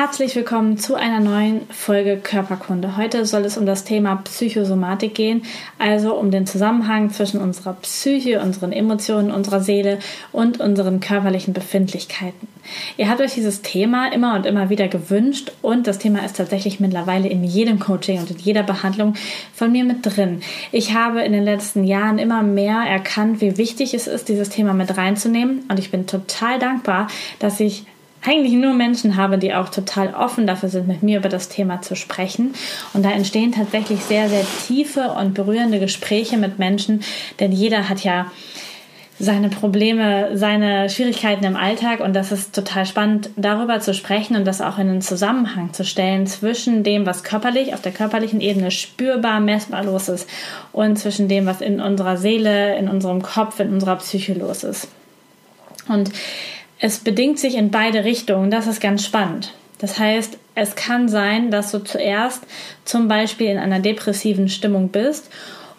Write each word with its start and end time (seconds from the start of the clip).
Herzlich 0.00 0.34
willkommen 0.34 0.78
zu 0.78 0.94
einer 0.94 1.20
neuen 1.20 1.68
Folge 1.68 2.16
Körperkunde. 2.16 2.96
Heute 2.96 3.26
soll 3.26 3.44
es 3.44 3.58
um 3.58 3.66
das 3.66 3.84
Thema 3.84 4.16
Psychosomatik 4.16 5.14
gehen, 5.14 5.42
also 5.78 6.14
um 6.14 6.30
den 6.30 6.46
Zusammenhang 6.46 7.10
zwischen 7.10 7.38
unserer 7.38 7.74
Psyche, 7.74 8.40
unseren 8.40 8.72
Emotionen, 8.72 9.30
unserer 9.30 9.60
Seele 9.60 9.98
und 10.32 10.58
unseren 10.58 11.00
körperlichen 11.00 11.52
Befindlichkeiten. 11.52 12.48
Ihr 12.96 13.10
habt 13.10 13.20
euch 13.20 13.34
dieses 13.34 13.60
Thema 13.60 14.10
immer 14.10 14.36
und 14.36 14.46
immer 14.46 14.70
wieder 14.70 14.88
gewünscht 14.88 15.52
und 15.60 15.86
das 15.86 15.98
Thema 15.98 16.24
ist 16.24 16.38
tatsächlich 16.38 16.80
mittlerweile 16.80 17.28
in 17.28 17.44
jedem 17.44 17.78
Coaching 17.78 18.20
und 18.20 18.30
in 18.30 18.38
jeder 18.38 18.62
Behandlung 18.62 19.16
von 19.52 19.70
mir 19.70 19.84
mit 19.84 19.98
drin. 20.02 20.40
Ich 20.72 20.94
habe 20.94 21.20
in 21.20 21.34
den 21.34 21.44
letzten 21.44 21.84
Jahren 21.84 22.18
immer 22.18 22.42
mehr 22.42 22.78
erkannt, 22.88 23.42
wie 23.42 23.58
wichtig 23.58 23.92
es 23.92 24.06
ist, 24.06 24.30
dieses 24.30 24.48
Thema 24.48 24.72
mit 24.72 24.96
reinzunehmen 24.96 25.64
und 25.68 25.78
ich 25.78 25.90
bin 25.90 26.06
total 26.06 26.58
dankbar, 26.58 27.08
dass 27.38 27.60
ich 27.60 27.84
eigentlich 28.22 28.52
nur 28.52 28.74
Menschen 28.74 29.16
habe, 29.16 29.38
die 29.38 29.54
auch 29.54 29.68
total 29.70 30.14
offen 30.14 30.46
dafür 30.46 30.68
sind, 30.68 30.86
mit 30.86 31.02
mir 31.02 31.18
über 31.18 31.28
das 31.28 31.48
Thema 31.48 31.80
zu 31.80 31.96
sprechen. 31.96 32.54
Und 32.92 33.04
da 33.04 33.10
entstehen 33.10 33.52
tatsächlich 33.52 34.00
sehr, 34.00 34.28
sehr 34.28 34.44
tiefe 34.66 35.10
und 35.12 35.34
berührende 35.34 35.80
Gespräche 35.80 36.36
mit 36.36 36.58
Menschen, 36.58 37.02
denn 37.38 37.52
jeder 37.52 37.88
hat 37.88 38.04
ja 38.04 38.30
seine 39.22 39.50
Probleme, 39.50 40.30
seine 40.38 40.88
Schwierigkeiten 40.88 41.44
im 41.44 41.54
Alltag 41.54 42.00
und 42.00 42.14
das 42.14 42.32
ist 42.32 42.54
total 42.54 42.86
spannend, 42.86 43.28
darüber 43.36 43.78
zu 43.80 43.92
sprechen 43.92 44.34
und 44.34 44.46
das 44.46 44.62
auch 44.62 44.78
in 44.78 44.88
einen 44.88 45.02
Zusammenhang 45.02 45.74
zu 45.74 45.84
stellen 45.84 46.26
zwischen 46.26 46.84
dem, 46.84 47.04
was 47.04 47.22
körperlich, 47.22 47.74
auf 47.74 47.82
der 47.82 47.92
körperlichen 47.92 48.40
Ebene 48.40 48.70
spürbar, 48.70 49.40
messbar 49.40 49.84
los 49.84 50.08
ist 50.08 50.26
und 50.72 50.98
zwischen 50.98 51.28
dem, 51.28 51.44
was 51.44 51.60
in 51.60 51.82
unserer 51.82 52.16
Seele, 52.16 52.76
in 52.78 52.88
unserem 52.88 53.20
Kopf, 53.20 53.60
in 53.60 53.74
unserer 53.74 53.96
Psyche 53.96 54.32
los 54.32 54.64
ist. 54.64 54.88
Und 55.86 56.10
es 56.80 56.98
bedingt 56.98 57.38
sich 57.38 57.56
in 57.56 57.70
beide 57.70 58.04
Richtungen. 58.04 58.50
Das 58.50 58.66
ist 58.66 58.80
ganz 58.80 59.04
spannend. 59.04 59.52
Das 59.78 59.98
heißt, 59.98 60.38
es 60.54 60.74
kann 60.74 61.08
sein, 61.08 61.50
dass 61.50 61.70
du 61.70 61.78
zuerst 61.78 62.42
zum 62.84 63.06
Beispiel 63.08 63.48
in 63.48 63.58
einer 63.58 63.80
depressiven 63.80 64.48
Stimmung 64.48 64.88
bist 64.88 65.30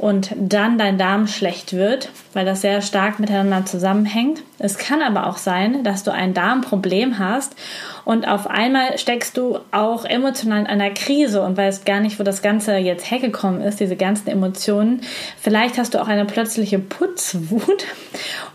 und 0.02 0.32
dann 0.36 0.80
dein 0.80 0.98
Darm 0.98 1.28
schlecht 1.28 1.74
wird, 1.74 2.10
weil 2.34 2.44
das 2.44 2.62
sehr 2.62 2.82
stark 2.82 3.20
miteinander 3.20 3.68
zusammenhängt. 3.68 4.42
Es 4.58 4.80
kann 4.80 5.04
aber 5.04 5.28
auch 5.28 5.38
sein, 5.38 5.84
dass 5.84 6.04
du 6.04 6.12
ein 6.12 6.34
Darmproblem 6.34 7.20
hast 7.20 7.56
und 8.04 8.28
auf 8.28 8.48
einmal 8.48 8.98
steckst 8.98 9.38
du 9.38 9.60
auch 9.70 10.04
emotional 10.04 10.62
in 10.62 10.66
einer 10.66 10.90
Krise 10.90 11.44
und 11.44 11.56
weißt 11.56 11.86
gar 11.86 12.00
nicht, 12.00 12.20
wo 12.20 12.24
das 12.24 12.42
Ganze 12.42 12.78
jetzt 12.78 13.12
hergekommen 13.12 13.62
ist, 13.62 13.80
diese 13.80 13.96
ganzen 13.96 14.30
Emotionen. 14.30 15.02
Vielleicht 15.40 15.78
hast 15.78 15.94
du 15.94 16.02
auch 16.02 16.08
eine 16.08 16.26
plötzliche 16.26 16.80
Putzwut 16.80 17.86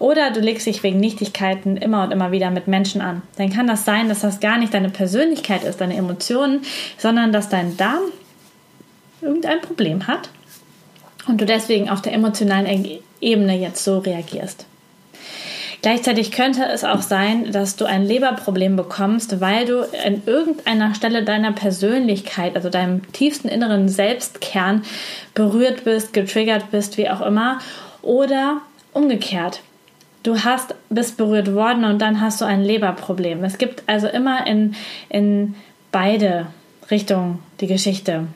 oder 0.00 0.32
du 0.32 0.40
legst 0.40 0.66
dich 0.66 0.82
wegen 0.82 0.98
Nichtigkeiten 0.98 1.76
immer 1.76 2.02
und 2.02 2.10
immer 2.10 2.32
wieder 2.32 2.50
mit 2.50 2.66
Menschen 2.66 3.00
an. 3.00 3.22
Dann 3.36 3.52
kann 3.52 3.68
das 3.68 3.84
sein, 3.84 4.08
dass 4.08 4.22
das 4.22 4.40
gar 4.40 4.58
nicht 4.58 4.74
deine 4.74 4.90
Persönlichkeit 4.90 5.62
ist, 5.62 5.80
deine 5.80 5.94
Emotionen, 5.94 6.62
sondern 6.98 7.30
dass 7.30 7.48
dein 7.48 7.76
Darm 7.76 8.02
irgendein 9.22 9.60
Problem 9.60 10.08
hat 10.08 10.28
und 11.26 11.40
du 11.40 11.46
deswegen 11.46 11.88
auf 11.88 12.02
der 12.02 12.12
emotionalen 12.12 13.00
Ebene 13.20 13.58
jetzt 13.58 13.82
so 13.84 13.98
reagierst. 13.98 14.66
Gleichzeitig 15.82 16.32
könnte 16.32 16.64
es 16.64 16.84
auch 16.84 17.02
sein, 17.02 17.52
dass 17.52 17.76
du 17.76 17.84
ein 17.84 18.04
Leberproblem 18.04 18.76
bekommst, 18.76 19.40
weil 19.40 19.66
du 19.66 19.82
an 19.82 20.22
irgendeiner 20.26 20.94
Stelle 20.94 21.22
deiner 21.22 21.52
Persönlichkeit, 21.52 22.56
also 22.56 22.70
deinem 22.70 23.12
tiefsten 23.12 23.48
inneren 23.48 23.88
Selbstkern 23.88 24.82
berührt 25.34 25.84
bist, 25.84 26.12
getriggert 26.12 26.70
bist, 26.70 26.96
wie 26.98 27.08
auch 27.08 27.20
immer. 27.20 27.58
Oder 28.02 28.62
umgekehrt. 28.92 29.60
Du 30.22 30.42
hast, 30.42 30.74
bist 30.88 31.18
berührt 31.18 31.54
worden 31.54 31.84
und 31.84 32.00
dann 32.00 32.20
hast 32.20 32.40
du 32.40 32.44
ein 32.44 32.64
Leberproblem. 32.64 33.44
Es 33.44 33.58
gibt 33.58 33.84
also 33.86 34.08
immer 34.08 34.46
in, 34.46 34.74
in 35.08 35.54
beide 35.92 36.46
Richtungen 36.90 37.38
die 37.60 37.68
Geschichte. 37.68 38.26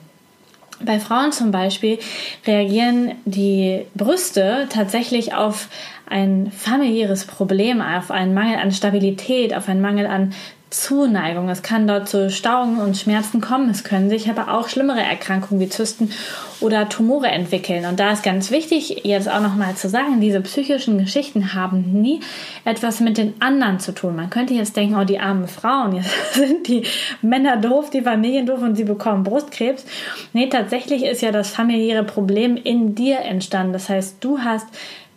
Bei 0.83 0.99
Frauen 0.99 1.33
zum 1.33 1.51
Beispiel 1.51 1.99
reagieren 2.47 3.13
die 3.25 3.87
Brüste 3.95 4.67
tatsächlich 4.71 5.35
auf 5.35 5.69
ein 6.07 6.51
familiäres 6.51 7.27
Problem, 7.27 7.81
auf 7.83 8.11
einen 8.11 8.35
Mangel 8.35 8.57
an 8.57 8.73
Stabilität, 8.73 9.55
auf 9.55 9.69
einen 9.69 9.81
Mangel 9.81 10.07
an 10.07 10.33
Zuneigung. 10.71 11.49
Es 11.49 11.63
kann 11.63 11.89
dort 11.89 12.09
zu 12.09 12.31
Stauungen 12.31 12.79
und 12.79 12.97
Schmerzen 12.97 13.41
kommen. 13.41 13.71
Es 13.71 13.83
können 13.83 14.09
sich 14.09 14.31
aber 14.31 14.55
auch 14.55 14.69
schlimmere 14.69 15.01
Erkrankungen 15.01 15.61
wie 15.61 15.69
Zysten 15.69 16.13
oder 16.61 16.89
Tumore 16.89 17.27
entwickeln. 17.27 17.87
Und 17.87 17.99
da 17.99 18.13
ist 18.13 18.23
ganz 18.23 18.53
wichtig, 18.53 19.01
jetzt 19.05 19.29
auch 19.29 19.41
nochmal 19.41 19.75
zu 19.75 19.89
sagen, 19.89 20.21
diese 20.21 20.41
psychischen 20.41 20.99
Geschichten 20.99 21.55
haben 21.55 22.01
nie 22.01 22.21
etwas 22.65 23.01
mit 23.01 23.19
den 23.19 23.35
anderen 23.41 23.81
zu 23.81 23.93
tun. 23.93 24.15
Man 24.15 24.31
könnte 24.31 24.55
jetzt 24.55 24.77
denken, 24.77 24.97
oh, 24.97 25.05
die 25.05 25.19
armen 25.19 25.49
Frauen, 25.49 25.97
jetzt 25.97 26.11
sind 26.35 26.69
die 26.69 26.85
Männer 27.21 27.57
doof, 27.57 27.91
die 27.91 28.03
Familien 28.03 28.47
doof 28.47 28.63
und 28.63 28.77
sie 28.77 28.85
bekommen 28.85 29.25
Brustkrebs. 29.25 29.85
Nee, 30.33 30.49
tatsächlich 30.49 31.03
ist 31.05 31.21
ja 31.21 31.33
das 31.33 31.51
familiäre 31.51 32.05
Problem 32.05 32.57
in 32.57 32.95
dir 32.95 33.21
entstanden. 33.21 33.73
Das 33.73 33.89
heißt, 33.89 34.19
du 34.21 34.39
hast 34.39 34.67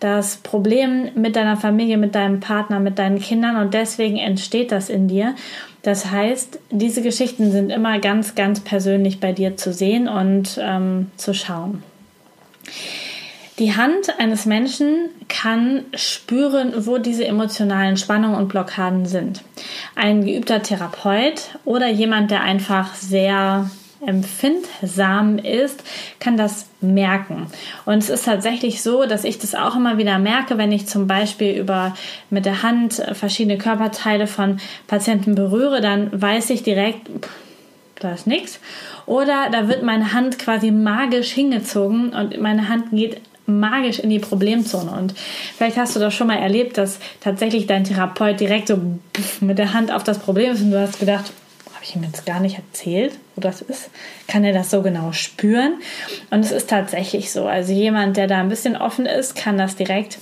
das 0.04 0.38
Problem 0.38 1.10
mit 1.16 1.36
deiner 1.36 1.56
Familie, 1.56 1.98
mit 1.98 2.14
deinem 2.14 2.42
Partner, 2.42 2.80
mit 2.80 3.00
deinen 3.00 3.20
Kindern 3.20 3.56
und 3.56 3.74
deswegen 3.74 4.18
entsteht 4.18 4.72
das 4.72 4.90
in 4.90 5.08
dir. 5.08 5.36
Das 5.82 6.12
heißt, 6.12 6.60
diese 6.72 7.02
Geschichten 7.02 7.52
sind 7.52 7.70
immer 7.70 8.00
ganz, 8.00 8.36
ganz 8.36 8.60
persönlich 8.60 9.20
bei 9.20 9.32
dir 9.32 9.56
zu 9.56 9.72
sehen 9.72 10.10
und 10.10 10.60
ähm, 10.62 11.12
zu 11.16 11.34
schauen. 11.34 11.84
Die 13.60 13.76
Hand 13.76 14.20
eines 14.20 14.46
Menschen 14.46 15.10
kann 15.30 15.86
spüren, 15.94 16.74
wo 16.86 16.98
diese 16.98 17.26
emotionalen 17.26 17.98
Spannungen 17.98 18.36
und 18.36 18.48
Blockaden 18.48 19.06
sind. 19.06 19.44
Ein 19.96 20.26
geübter 20.26 20.64
Therapeut 20.64 21.50
oder 21.64 21.88
jemand, 21.88 22.32
der 22.32 22.42
einfach 22.42 22.96
sehr 22.96 23.70
empfindsam 24.08 25.38
ist, 25.38 25.84
kann 26.20 26.38
das 26.38 26.68
merken. 26.82 27.48
Und 27.86 28.00
es 28.00 28.10
ist 28.10 28.26
tatsächlich 28.26 28.82
so, 28.82 29.06
dass 29.06 29.24
ich 29.24 29.40
das 29.40 29.56
auch 29.56 29.76
immer 29.76 29.98
wieder 29.98 30.20
merke, 30.20 30.58
wenn 30.58 30.72
ich 30.72 30.88
zum 30.88 31.08
Beispiel 31.08 31.54
über 31.54 31.96
mit 32.30 32.46
der 32.46 32.64
Hand 32.64 33.04
verschiedene 33.14 33.58
Körperteile 33.58 34.28
von 34.28 34.60
Patienten 34.88 35.36
berühre, 35.36 35.82
dann 35.82 36.10
weiß 36.22 36.50
ich 36.50 36.64
direkt, 36.64 37.10
da 38.00 38.14
ist 38.14 38.28
nichts. 38.28 38.60
Oder 39.06 39.50
da 39.52 39.68
wird 39.68 39.84
meine 39.84 40.14
Hand 40.14 40.40
quasi 40.40 40.72
magisch 40.72 41.32
hingezogen 41.32 42.10
und 42.10 42.40
meine 42.42 42.70
Hand 42.70 42.92
geht 42.92 43.22
magisch 43.46 44.00
in 44.00 44.10
die 44.10 44.20
Problemzone. 44.20 44.92
Und 44.92 45.14
vielleicht 45.58 45.78
hast 45.78 45.96
du 45.96 46.00
das 46.00 46.14
schon 46.14 46.28
mal 46.28 46.38
erlebt, 46.38 46.78
dass 46.78 47.00
tatsächlich 47.20 47.68
dein 47.68 47.84
Therapeut 47.84 48.40
direkt 48.40 48.70
so 48.70 48.80
mit 49.42 49.58
der 49.58 49.74
Hand 49.74 49.92
auf 49.92 50.04
das 50.04 50.20
Problem 50.20 50.54
ist 50.54 50.62
und 50.62 50.72
du 50.72 50.80
hast 50.80 51.00
gedacht, 51.00 51.32
habe 51.84 51.90
ich 51.90 51.96
ihm 51.98 52.04
jetzt 52.04 52.26
gar 52.26 52.40
nicht 52.40 52.58
erzählt, 52.58 53.20
wo 53.36 53.42
das 53.42 53.62
ist, 53.62 53.90
kann 54.28 54.46
er 54.46 54.54
das 54.54 54.72
so 54.72 54.82
genau 54.82 55.12
spüren. 55.12 55.82
Und 56.30 56.40
es 56.40 56.54
ist 56.54 56.70
tatsächlich 56.70 57.32
so. 57.32 57.46
Also 57.46 57.74
jemand, 57.74 58.16
der 58.16 58.28
da 58.28 58.40
ein 58.40 58.48
bisschen 58.48 58.78
offen 58.78 59.06
ist, 59.06 59.36
kann 59.36 59.58
das 59.58 59.76
direkt 59.76 60.18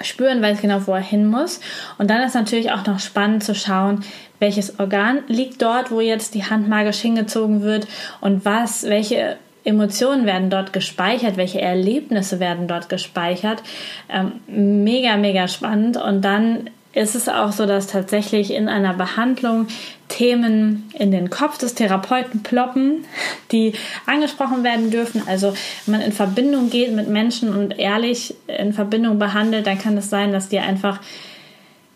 spüren, 0.00 0.40
weiß 0.40 0.62
genau, 0.62 0.86
wo 0.86 0.94
er 0.94 1.02
hin 1.02 1.26
muss. 1.26 1.60
Und 1.98 2.08
dann 2.08 2.22
ist 2.22 2.34
natürlich 2.34 2.72
auch 2.72 2.86
noch 2.86 2.98
spannend 2.98 3.44
zu 3.44 3.54
schauen, 3.54 4.02
welches 4.38 4.80
Organ 4.80 5.18
liegt 5.26 5.60
dort, 5.60 5.90
wo 5.90 6.00
jetzt 6.00 6.34
die 6.34 6.44
Hand 6.44 6.66
magisch 6.66 7.00
hingezogen 7.00 7.60
wird 7.60 7.86
und 8.22 8.46
was, 8.46 8.84
welche 8.84 9.36
Emotionen 9.64 10.24
werden 10.24 10.48
dort 10.48 10.72
gespeichert, 10.72 11.36
welche 11.36 11.60
Erlebnisse 11.60 12.40
werden 12.40 12.68
dort 12.68 12.88
gespeichert. 12.88 13.62
Ähm, 14.08 14.40
mega, 14.46 15.18
mega 15.18 15.46
spannend. 15.46 15.98
Und 15.98 16.22
dann 16.22 16.70
ist 16.94 17.14
es 17.14 17.28
auch 17.28 17.52
so, 17.52 17.66
dass 17.66 17.86
tatsächlich 17.86 18.54
in 18.54 18.70
einer 18.70 18.94
Behandlung 18.94 19.66
Themen 20.10 20.90
in 20.98 21.10
den 21.10 21.30
Kopf 21.30 21.56
des 21.56 21.74
Therapeuten 21.74 22.42
ploppen, 22.42 23.06
die 23.50 23.72
angesprochen 24.04 24.62
werden 24.62 24.90
dürfen. 24.90 25.22
Also 25.26 25.54
wenn 25.86 25.98
man 25.98 26.02
in 26.02 26.12
Verbindung 26.12 26.68
geht 26.68 26.92
mit 26.94 27.08
Menschen 27.08 27.54
und 27.56 27.78
ehrlich 27.78 28.34
in 28.46 28.74
Verbindung 28.74 29.18
behandelt, 29.18 29.66
dann 29.66 29.78
kann 29.78 29.96
es 29.96 30.10
sein, 30.10 30.32
dass 30.32 30.50
dir 30.50 30.62
einfach 30.62 31.00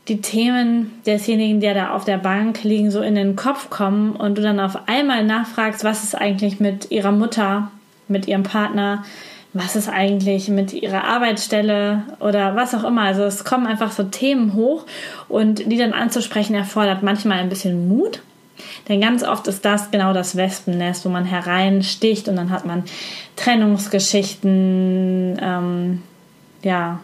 die 0.09 0.21
Themen 0.21 0.93
desjenigen, 1.07 1.61
der 1.61 1.75
da 1.75 1.91
auf 1.91 2.05
der 2.05 2.19
Bank 2.19 2.63
liegen, 2.63 2.91
so 2.91 3.01
in 3.01 3.15
den 3.15 3.37
Kopf 3.37 3.71
kommen 3.71 4.13
und 4.13 4.39
du 4.39 4.43
dann 4.43 4.61
auf 4.61 4.89
einmal 4.89 5.25
nachfragst, 5.25 5.83
was 5.85 6.05
ist 6.05 6.15
eigentlich 6.15 6.61
mit 6.61 6.91
ihrer 6.91 7.13
Mutter, 7.13 7.71
mit 8.09 8.29
ihrem 8.29 8.43
Partner, 8.43 9.05
was 9.55 9.77
ist 9.77 9.89
eigentlich 9.89 10.49
mit 10.49 10.73
ihrer 10.73 11.05
Arbeitsstelle 11.05 12.03
oder 12.19 12.57
was 12.57 12.75
auch 12.75 12.83
immer. 12.83 13.03
Also 13.03 13.23
es 13.23 13.45
kommen 13.45 13.69
einfach 13.69 13.93
so 13.93 14.03
Themen 14.03 14.55
hoch 14.55 14.85
und 15.29 15.71
die 15.71 15.79
dann 15.79 15.93
anzusprechen 15.93 16.57
erfordert 16.57 17.05
manchmal 17.05 17.39
ein 17.39 17.49
bisschen 17.49 17.89
Mut. 17.89 18.21
Denn 18.89 19.01
ganz 19.01 19.23
oft 19.23 19.47
ist 19.47 19.65
das 19.65 19.93
genau 19.93 20.13
das 20.13 20.37
Wespennest, 20.37 21.05
wo 21.05 21.09
man 21.09 21.25
hereinsticht 21.25 22.29
und 22.29 22.37
dann 22.37 22.51
hat 22.51 22.67
man 22.67 22.83
Trennungsgeschichten, 23.37 25.39
ähm, 25.41 26.03
ja, 26.63 27.01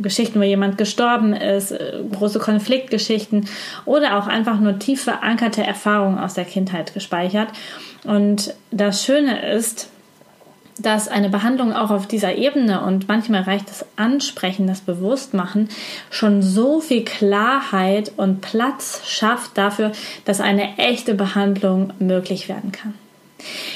Geschichten, 0.00 0.40
wo 0.40 0.44
jemand 0.44 0.78
gestorben 0.78 1.32
ist, 1.32 1.70
äh, 1.70 2.02
große 2.10 2.40
Konfliktgeschichten 2.40 3.46
oder 3.84 4.18
auch 4.18 4.26
einfach 4.26 4.58
nur 4.58 4.78
tief 4.78 5.04
verankerte 5.04 5.62
Erfahrungen 5.62 6.18
aus 6.18 6.34
der 6.34 6.44
Kindheit 6.44 6.94
gespeichert. 6.94 7.48
Und 8.04 8.54
das 8.70 9.04
Schöne 9.04 9.52
ist, 9.52 9.90
dass 10.82 11.08
eine 11.08 11.28
Behandlung 11.28 11.72
auch 11.72 11.90
auf 11.90 12.06
dieser 12.06 12.36
Ebene 12.36 12.82
und 12.82 13.08
manchmal 13.08 13.42
reicht 13.42 13.70
das 13.70 13.86
Ansprechen, 13.96 14.66
das 14.66 14.80
Bewusstmachen 14.80 15.68
schon 16.10 16.42
so 16.42 16.80
viel 16.80 17.04
Klarheit 17.04 18.12
und 18.16 18.40
Platz 18.40 19.02
schafft 19.06 19.56
dafür, 19.56 19.92
dass 20.24 20.40
eine 20.40 20.78
echte 20.78 21.14
Behandlung 21.14 21.92
möglich 21.98 22.48
werden 22.48 22.72
kann. 22.72 22.94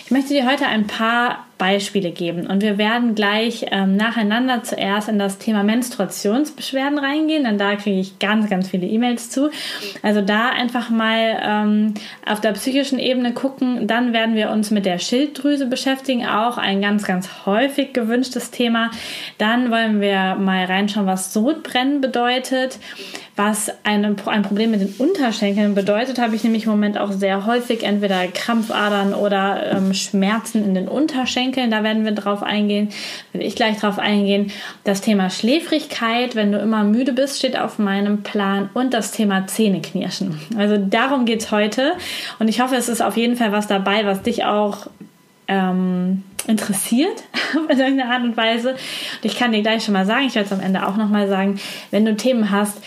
Ich 0.05 0.11
möchte 0.11 0.35
dir 0.35 0.49
heute 0.49 0.67
ein 0.67 0.87
paar 0.87 1.47
Beispiele 1.59 2.11
geben 2.11 2.47
und 2.47 2.63
wir 2.63 2.77
werden 2.77 3.15
gleich 3.15 3.67
ähm, 3.71 3.97
nacheinander 3.97 4.63
zuerst 4.63 5.09
in 5.09 5.19
das 5.19 5.39
Thema 5.39 5.63
Menstruationsbeschwerden 5.63 6.99
reingehen, 6.99 7.45
denn 7.45 7.57
da 7.57 7.77
kriege 7.77 7.99
ich 7.99 8.19
ganz, 8.19 8.51
ganz 8.51 8.69
viele 8.69 8.87
E-Mails 8.87 9.31
zu. 9.31 9.51
Also 10.03 10.21
da 10.21 10.51
einfach 10.51 10.91
mal 10.91 11.41
ähm, 11.43 11.95
auf 12.27 12.41
der 12.41 12.53
psychischen 12.53 12.99
Ebene 12.99 13.33
gucken. 13.33 13.87
Dann 13.87 14.13
werden 14.13 14.35
wir 14.35 14.51
uns 14.51 14.71
mit 14.71 14.85
der 14.85 14.99
Schilddrüse 14.99 15.67
beschäftigen, 15.67 16.27
auch 16.27 16.59
ein 16.59 16.83
ganz, 16.83 17.05
ganz 17.05 17.47
häufig 17.47 17.95
gewünschtes 17.95 18.51
Thema. 18.51 18.91
Dann 19.39 19.71
wollen 19.71 20.01
wir 20.01 20.35
mal 20.35 20.67
reinschauen, 20.67 21.07
was 21.07 21.33
Sodbrennen 21.33 22.03
bedeutet. 22.03 22.79
Was 23.37 23.71
eine, 23.85 24.17
ein 24.25 24.43
Problem 24.43 24.71
mit 24.71 24.81
den 24.81 24.95
Unterschenkeln 24.97 25.75
bedeutet, 25.75 26.19
habe 26.19 26.35
ich 26.35 26.43
nämlich 26.43 26.65
im 26.65 26.71
Moment 26.71 26.97
auch 26.97 27.13
sehr 27.13 27.45
häufig 27.45 27.83
entweder 27.83 28.27
Krampfadern 28.29 29.13
oder 29.13 29.73
ähm, 29.73 29.93
Schmerzen 29.93 30.65
in 30.65 30.75
den 30.75 30.89
Unterschenkeln. 30.89 31.71
Da 31.71 31.83
werden 31.83 32.07
wir 32.07 32.13
drauf 32.13 32.43
eingehen, 32.43 32.89
will 33.35 33.43
ich 33.43 33.55
gleich 33.55 33.79
drauf 33.79 33.99
eingehen. 33.99 34.51
Das 34.85 35.03
Thema 35.03 35.29
Schläfrigkeit, 35.29 36.35
wenn 36.35 36.51
du 36.51 36.59
immer 36.59 36.83
müde 36.83 37.13
bist, 37.13 37.39
steht 37.39 37.59
auf 37.59 37.79
meinem 37.79 38.23
Plan 38.23 38.71
und 38.73 38.95
das 38.95 39.13
Thema 39.13 39.47
Zähneknirschen. 39.47 40.41
Also 40.57 40.79
darum 40.79 41.27
geht 41.27 41.43
es 41.43 41.51
heute 41.51 41.93
und 42.39 42.49
ich 42.49 42.63
hoffe, 42.63 42.77
es 42.77 42.89
ist 42.89 43.03
auf 43.03 43.19
jeden 43.19 43.37
Fall 43.37 43.53
was 43.53 43.67
dabei, 43.67 44.07
was 44.07 44.23
dich 44.23 44.47
auch 44.47 44.87
ähm, 45.47 46.23
interessiert 46.47 47.25
in 47.69 47.79
irgendeiner 47.79 48.13
Art 48.13 48.23
und 48.23 48.37
Weise. 48.37 48.71
Und 48.71 48.79
ich 49.25 49.37
kann 49.37 49.53
dir 49.53 49.63
gleich 49.63 49.85
schon 49.85 49.95
mal 49.95 50.07
sagen, 50.07 50.27
ich 50.27 50.35
werde 50.35 50.47
es 50.47 50.53
am 50.53 50.61
Ende 50.61 50.87
auch 50.87 50.97
nochmal 50.97 51.29
sagen, 51.29 51.59
wenn 51.91 52.05
du 52.05 52.17
Themen 52.17 52.51
hast, 52.51 52.79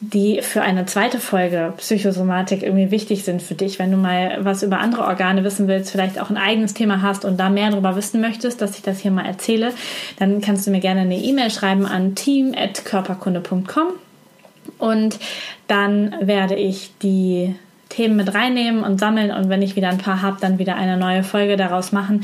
die 0.00 0.42
für 0.42 0.60
eine 0.60 0.84
zweite 0.84 1.18
Folge 1.18 1.72
Psychosomatik 1.78 2.62
irgendwie 2.62 2.90
wichtig 2.90 3.24
sind 3.24 3.40
für 3.40 3.54
dich, 3.54 3.78
wenn 3.78 3.90
du 3.90 3.96
mal 3.96 4.38
was 4.40 4.62
über 4.62 4.78
andere 4.78 5.04
Organe 5.04 5.42
wissen 5.42 5.68
willst, 5.68 5.90
vielleicht 5.90 6.20
auch 6.20 6.28
ein 6.28 6.36
eigenes 6.36 6.74
Thema 6.74 7.00
hast 7.00 7.24
und 7.24 7.40
da 7.40 7.48
mehr 7.48 7.70
darüber 7.70 7.96
wissen 7.96 8.20
möchtest, 8.20 8.60
dass 8.60 8.76
ich 8.76 8.82
das 8.82 9.00
hier 9.00 9.10
mal 9.10 9.24
erzähle, 9.24 9.72
dann 10.18 10.42
kannst 10.42 10.66
du 10.66 10.70
mir 10.70 10.80
gerne 10.80 11.00
eine 11.00 11.16
E-Mail 11.16 11.50
schreiben 11.50 11.86
an 11.86 12.14
team@körperkunde.com 12.14 13.86
und 14.78 15.18
dann 15.66 16.14
werde 16.20 16.56
ich 16.56 16.90
die 17.02 17.54
Themen 17.88 18.16
mit 18.16 18.34
reinnehmen 18.34 18.82
und 18.82 19.00
sammeln 19.00 19.30
und 19.30 19.48
wenn 19.48 19.62
ich 19.62 19.76
wieder 19.76 19.88
ein 19.88 19.98
paar 19.98 20.20
habe, 20.20 20.36
dann 20.40 20.58
wieder 20.58 20.76
eine 20.76 20.98
neue 20.98 21.22
Folge 21.22 21.56
daraus 21.56 21.92
machen, 21.92 22.22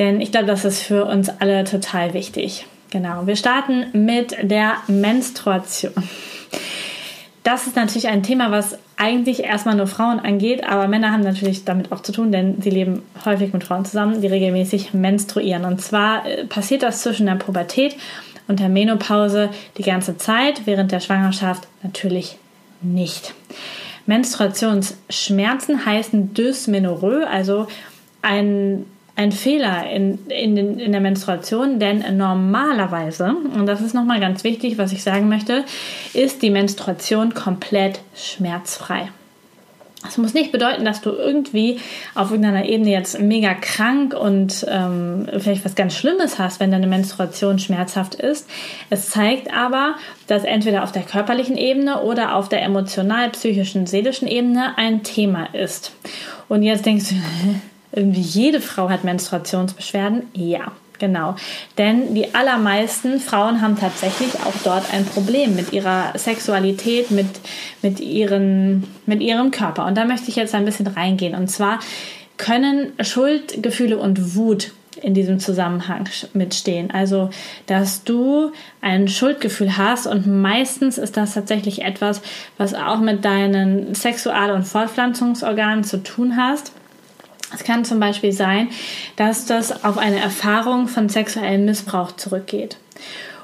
denn 0.00 0.20
ich 0.20 0.32
glaube, 0.32 0.46
das 0.46 0.64
ist 0.64 0.82
für 0.82 1.04
uns 1.04 1.28
alle 1.28 1.62
total 1.62 2.12
wichtig. 2.12 2.66
Genau, 2.90 3.26
wir 3.26 3.36
starten 3.36 3.86
mit 3.92 4.36
der 4.42 4.76
Menstruation. 4.88 5.92
Das 7.44 7.66
ist 7.66 7.76
natürlich 7.76 8.08
ein 8.08 8.22
Thema, 8.22 8.50
was 8.50 8.78
eigentlich 8.96 9.44
erstmal 9.44 9.76
nur 9.76 9.86
Frauen 9.86 10.18
angeht, 10.18 10.64
aber 10.64 10.88
Männer 10.88 11.12
haben 11.12 11.22
natürlich 11.22 11.66
damit 11.66 11.92
auch 11.92 12.00
zu 12.00 12.10
tun, 12.10 12.32
denn 12.32 12.62
sie 12.62 12.70
leben 12.70 13.02
häufig 13.26 13.52
mit 13.52 13.64
Frauen 13.64 13.84
zusammen, 13.84 14.22
die 14.22 14.26
regelmäßig 14.28 14.94
menstruieren. 14.94 15.66
Und 15.66 15.82
zwar 15.82 16.26
äh, 16.26 16.46
passiert 16.46 16.82
das 16.82 17.02
zwischen 17.02 17.26
der 17.26 17.34
Pubertät 17.34 17.96
und 18.48 18.60
der 18.60 18.70
Menopause 18.70 19.50
die 19.76 19.82
ganze 19.82 20.16
Zeit, 20.16 20.62
während 20.64 20.90
der 20.90 21.00
Schwangerschaft 21.00 21.68
natürlich 21.82 22.38
nicht. 22.80 23.34
Menstruationsschmerzen 24.06 25.84
heißen 25.84 26.32
Dysmenorrhoe, 26.32 27.26
also 27.28 27.66
ein 28.22 28.86
ein 29.16 29.30
Fehler 29.32 29.88
in, 29.90 30.26
in, 30.28 30.56
den, 30.56 30.78
in 30.78 30.92
der 30.92 31.00
Menstruation, 31.00 31.78
denn 31.78 32.16
normalerweise, 32.16 33.34
und 33.54 33.66
das 33.66 33.80
ist 33.80 33.94
nochmal 33.94 34.20
ganz 34.20 34.42
wichtig, 34.42 34.76
was 34.76 34.92
ich 34.92 35.02
sagen 35.02 35.28
möchte, 35.28 35.64
ist 36.14 36.42
die 36.42 36.50
Menstruation 36.50 37.32
komplett 37.32 38.00
schmerzfrei. 38.14 39.10
Das 40.04 40.18
muss 40.18 40.34
nicht 40.34 40.52
bedeuten, 40.52 40.84
dass 40.84 41.00
du 41.00 41.12
irgendwie 41.12 41.80
auf 42.14 42.30
irgendeiner 42.30 42.66
Ebene 42.66 42.90
jetzt 42.90 43.18
mega 43.20 43.54
krank 43.54 44.12
und 44.12 44.66
ähm, 44.68 45.26
vielleicht 45.38 45.64
was 45.64 45.76
ganz 45.76 45.96
Schlimmes 45.96 46.38
hast, 46.38 46.60
wenn 46.60 46.70
deine 46.70 46.86
Menstruation 46.86 47.58
schmerzhaft 47.58 48.14
ist. 48.14 48.46
Es 48.90 49.08
zeigt 49.08 49.52
aber, 49.54 49.94
dass 50.26 50.44
entweder 50.44 50.84
auf 50.84 50.92
der 50.92 51.04
körperlichen 51.04 51.56
Ebene 51.56 52.02
oder 52.02 52.34
auf 52.34 52.50
der 52.50 52.62
emotional, 52.62 53.30
psychischen, 53.30 53.86
seelischen 53.86 54.28
Ebene 54.28 54.76
ein 54.76 55.04
Thema 55.04 55.54
ist. 55.54 55.92
Und 56.50 56.62
jetzt 56.62 56.84
denkst 56.84 57.08
du, 57.08 57.14
irgendwie 57.94 58.20
jede 58.20 58.60
Frau 58.60 58.88
hat 58.88 59.04
Menstruationsbeschwerden? 59.04 60.24
Ja, 60.32 60.72
genau. 60.98 61.36
Denn 61.78 62.14
die 62.14 62.34
allermeisten 62.34 63.20
Frauen 63.20 63.60
haben 63.60 63.78
tatsächlich 63.78 64.34
auch 64.40 64.54
dort 64.64 64.92
ein 64.92 65.04
Problem 65.04 65.56
mit 65.56 65.72
ihrer 65.72 66.12
Sexualität, 66.16 67.10
mit, 67.10 67.28
mit, 67.82 68.00
ihren, 68.00 68.84
mit 69.06 69.20
ihrem 69.20 69.50
Körper. 69.50 69.86
Und 69.86 69.96
da 69.96 70.04
möchte 70.04 70.28
ich 70.28 70.36
jetzt 70.36 70.54
ein 70.54 70.64
bisschen 70.64 70.86
reingehen. 70.86 71.34
Und 71.34 71.48
zwar 71.48 71.80
können 72.36 72.92
Schuldgefühle 73.00 73.98
und 73.98 74.34
Wut 74.34 74.72
in 75.02 75.14
diesem 75.14 75.40
Zusammenhang 75.40 76.08
mitstehen. 76.32 76.90
Also, 76.90 77.30
dass 77.66 78.04
du 78.04 78.52
ein 78.80 79.08
Schuldgefühl 79.08 79.76
hast 79.76 80.06
und 80.06 80.26
meistens 80.26 80.98
ist 80.98 81.16
das 81.16 81.34
tatsächlich 81.34 81.82
etwas, 81.82 82.22
was 82.58 82.74
auch 82.74 83.00
mit 83.00 83.24
deinen 83.24 83.94
Sexual- 83.94 84.52
und 84.52 84.64
Fortpflanzungsorganen 84.64 85.84
zu 85.84 86.02
tun 86.02 86.36
hast. 86.36 86.72
Es 87.54 87.64
kann 87.64 87.84
zum 87.84 88.00
Beispiel 88.00 88.32
sein, 88.32 88.68
dass 89.16 89.46
das 89.46 89.84
auf 89.84 89.98
eine 89.98 90.20
Erfahrung 90.20 90.88
von 90.88 91.08
sexuellem 91.08 91.64
Missbrauch 91.64 92.12
zurückgeht. 92.12 92.76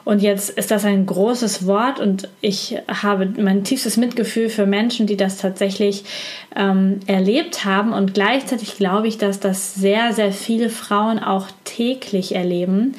Und 0.05 0.23
jetzt 0.23 0.51
ist 0.51 0.71
das 0.71 0.85
ein 0.85 1.05
großes 1.05 1.67
Wort 1.67 2.01
und 2.01 2.29
ich 2.41 2.79
habe 2.89 3.27
mein 3.27 3.65
tiefstes 3.65 3.97
Mitgefühl 3.97 4.49
für 4.49 4.67
Menschen, 4.67 5.07
die 5.07 5.17
das 5.17 5.37
tatsächlich 5.37 6.05
ähm, 6.57 7.01
erlebt 7.07 7.64
haben. 7.64 7.93
Und 7.93 8.14
gleichzeitig 8.14 8.76
glaube 8.76 9.09
ich, 9.09 9.19
dass 9.19 9.40
das 9.40 9.75
sehr, 9.75 10.12
sehr 10.12 10.33
viele 10.33 10.71
Frauen 10.71 11.19
auch 11.19 11.49
täglich 11.64 12.35
erleben. 12.35 12.95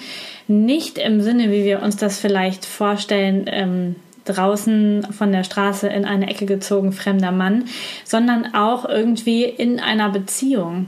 Nicht 0.48 1.00
im 1.00 1.22
Sinne, 1.22 1.52
wie 1.52 1.66
wir 1.66 1.82
uns 1.82 1.98
das 1.98 2.20
vielleicht 2.20 2.66
vorstellen, 2.66 3.46
ähm, 3.48 3.96
draußen 4.26 5.08
von 5.12 5.32
der 5.32 5.44
Straße 5.44 5.88
in 5.88 6.06
eine 6.06 6.30
Ecke 6.30 6.46
gezogen 6.46 6.94
fremder 6.94 7.32
Mann, 7.32 7.66
sondern 8.06 8.54
auch 8.54 8.88
irgendwie 8.88 9.44
in 9.44 9.80
einer 9.80 10.10
Beziehung. 10.10 10.88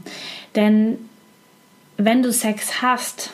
Denn 0.55 0.97
wenn 1.97 2.23
du 2.23 2.31
Sex 2.31 2.81
hast, 2.81 3.31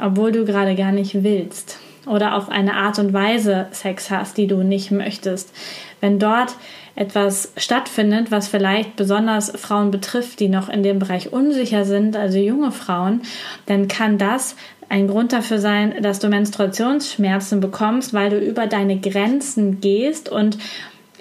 obwohl 0.00 0.32
du 0.32 0.44
gerade 0.44 0.74
gar 0.74 0.92
nicht 0.92 1.22
willst, 1.22 1.78
oder 2.06 2.34
auf 2.34 2.48
eine 2.48 2.74
Art 2.74 2.98
und 2.98 3.12
Weise 3.12 3.68
Sex 3.72 4.10
hast, 4.10 4.36
die 4.38 4.46
du 4.46 4.62
nicht 4.62 4.90
möchtest, 4.90 5.52
wenn 6.00 6.18
dort 6.18 6.56
etwas 6.96 7.52
stattfindet, 7.56 8.30
was 8.30 8.48
vielleicht 8.48 8.96
besonders 8.96 9.50
Frauen 9.50 9.90
betrifft, 9.90 10.40
die 10.40 10.48
noch 10.48 10.68
in 10.68 10.82
dem 10.82 10.98
Bereich 10.98 11.32
unsicher 11.32 11.84
sind, 11.84 12.16
also 12.16 12.38
junge 12.38 12.72
Frauen, 12.72 13.22
dann 13.66 13.86
kann 13.86 14.18
das 14.18 14.56
ein 14.90 15.08
Grund 15.08 15.32
dafür 15.32 15.60
sein, 15.60 16.02
dass 16.02 16.18
du 16.18 16.28
Menstruationsschmerzen 16.28 17.60
bekommst, 17.60 18.12
weil 18.12 18.28
du 18.28 18.38
über 18.38 18.66
deine 18.66 18.98
Grenzen 18.98 19.80
gehst 19.80 20.28
und 20.28 20.58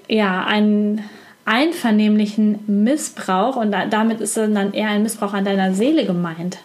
ja, 0.09 0.43
einen 0.43 1.03
einvernehmlichen 1.45 2.59
Missbrauch, 2.67 3.55
und 3.55 3.71
damit 3.71 4.21
ist 4.21 4.37
dann 4.37 4.73
eher 4.73 4.89
ein 4.89 5.03
Missbrauch 5.03 5.33
an 5.33 5.45
deiner 5.45 5.73
Seele 5.73 6.05
gemeint, 6.05 6.57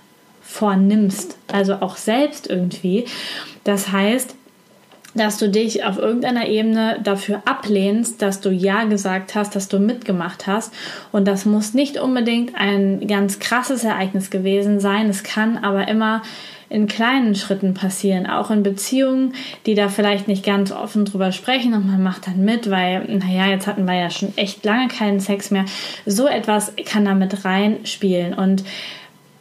vornimmst. 0.43 1.37
Also 1.53 1.75
auch 1.75 1.97
selbst 1.97 2.49
irgendwie. 2.49 3.05
Das 3.65 3.93
heißt, 3.93 4.35
dass 5.15 5.39
du 5.39 5.49
dich 5.49 5.85
auf 5.85 5.99
irgendeiner 5.99 6.49
Ebene 6.49 6.99
dafür 7.03 7.43
ablehnst, 7.45 8.21
dass 8.21 8.41
du 8.41 8.51
Ja 8.51 8.85
gesagt 8.85 9.35
hast, 9.35 9.55
dass 9.55 9.69
du 9.69 9.79
mitgemacht 9.79 10.47
hast. 10.47 10.73
Und 11.13 11.29
das 11.29 11.45
muss 11.45 11.73
nicht 11.73 11.99
unbedingt 11.99 12.55
ein 12.57 13.07
ganz 13.07 13.39
krasses 13.39 13.85
Ereignis 13.85 14.31
gewesen 14.31 14.81
sein. 14.81 15.09
Es 15.09 15.23
kann 15.23 15.59
aber 15.59 15.87
immer 15.89 16.23
in 16.75 16.89
kleinen 16.89 17.37
Schritten 17.37 17.73
passieren, 17.73 18.27
auch 18.27 18.51
in 18.51 18.65
Beziehungen, 18.65 19.35
die 19.65 19.77
da 19.77 19.89
vielleicht 19.89 20.27
nicht 20.27 20.45
ganz 20.45 20.73
offen 20.73 21.05
drüber 21.05 21.31
sprechen 21.31 21.73
und 21.73 21.87
man 21.87 22.03
macht 22.03 22.27
dann 22.27 22.45
mit, 22.45 22.69
weil, 22.69 23.05
naja, 23.05 23.47
jetzt 23.47 23.69
hatten 23.69 23.85
wir 23.85 23.95
ja 23.95 24.11
schon 24.11 24.37
echt 24.37 24.65
lange 24.65 24.89
keinen 24.89 25.21
Sex 25.21 25.53
mehr. 25.53 25.67
So 26.05 26.27
etwas 26.27 26.73
kann 26.85 27.05
da 27.05 27.15
mit 27.15 27.45
reinspielen 27.45 28.35
und 28.35 28.65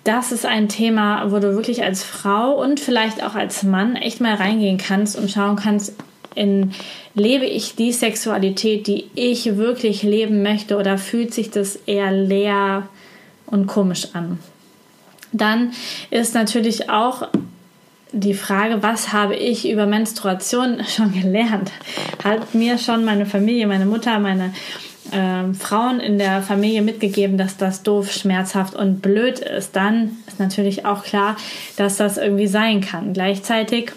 das 0.03 0.31
ist 0.31 0.45
ein 0.45 0.69
Thema, 0.69 1.31
wo 1.31 1.39
du 1.39 1.55
wirklich 1.55 1.83
als 1.83 2.03
Frau 2.03 2.61
und 2.61 2.79
vielleicht 2.79 3.23
auch 3.23 3.35
als 3.35 3.63
Mann 3.63 3.95
echt 3.95 4.21
mal 4.21 4.35
reingehen 4.35 4.77
kannst 4.77 5.17
und 5.17 5.31
schauen 5.31 5.55
kannst, 5.55 5.95
in 6.35 6.71
lebe 7.15 7.45
ich 7.45 7.75
die 7.75 7.91
Sexualität, 7.91 8.85
die 8.85 9.05
ich 9.15 9.57
wirklich 9.57 10.03
leben 10.03 10.43
möchte 10.43 10.77
oder 10.77 10.97
fühlt 10.97 11.33
sich 11.33 11.49
das 11.49 11.77
eher 11.87 12.11
leer 12.11 12.89
und 13.45 13.65
komisch 13.67 14.09
an? 14.13 14.39
Dann 15.33 15.71
ist 16.11 16.35
natürlich 16.35 16.89
auch 16.89 17.27
die 18.11 18.35
Frage, 18.35 18.83
was 18.83 19.11
habe 19.11 19.35
ich 19.35 19.69
über 19.69 19.85
Menstruation 19.85 20.83
schon 20.87 21.11
gelernt, 21.11 21.71
hat 22.23 22.53
mir 22.55 22.77
schon 22.77 23.03
meine 23.03 23.25
Familie, 23.25 23.67
meine 23.67 23.85
Mutter, 23.87 24.19
meine 24.19 24.53
äh, 25.11 25.53
Frauen 25.53 25.99
in 25.99 26.19
der 26.19 26.41
Familie 26.41 26.83
mitgegeben, 26.83 27.37
dass 27.37 27.57
das 27.57 27.83
doof, 27.83 28.11
schmerzhaft 28.11 28.75
und 28.75 29.01
blöd 29.01 29.39
ist. 29.39 29.75
Dann 29.75 30.17
ist 30.27 30.39
natürlich 30.39 30.85
auch 30.85 31.03
klar, 31.03 31.35
dass 31.75 31.97
das 31.97 32.17
irgendwie 32.17 32.47
sein 32.47 32.81
kann. 32.81 33.13
Gleichzeitig 33.13 33.91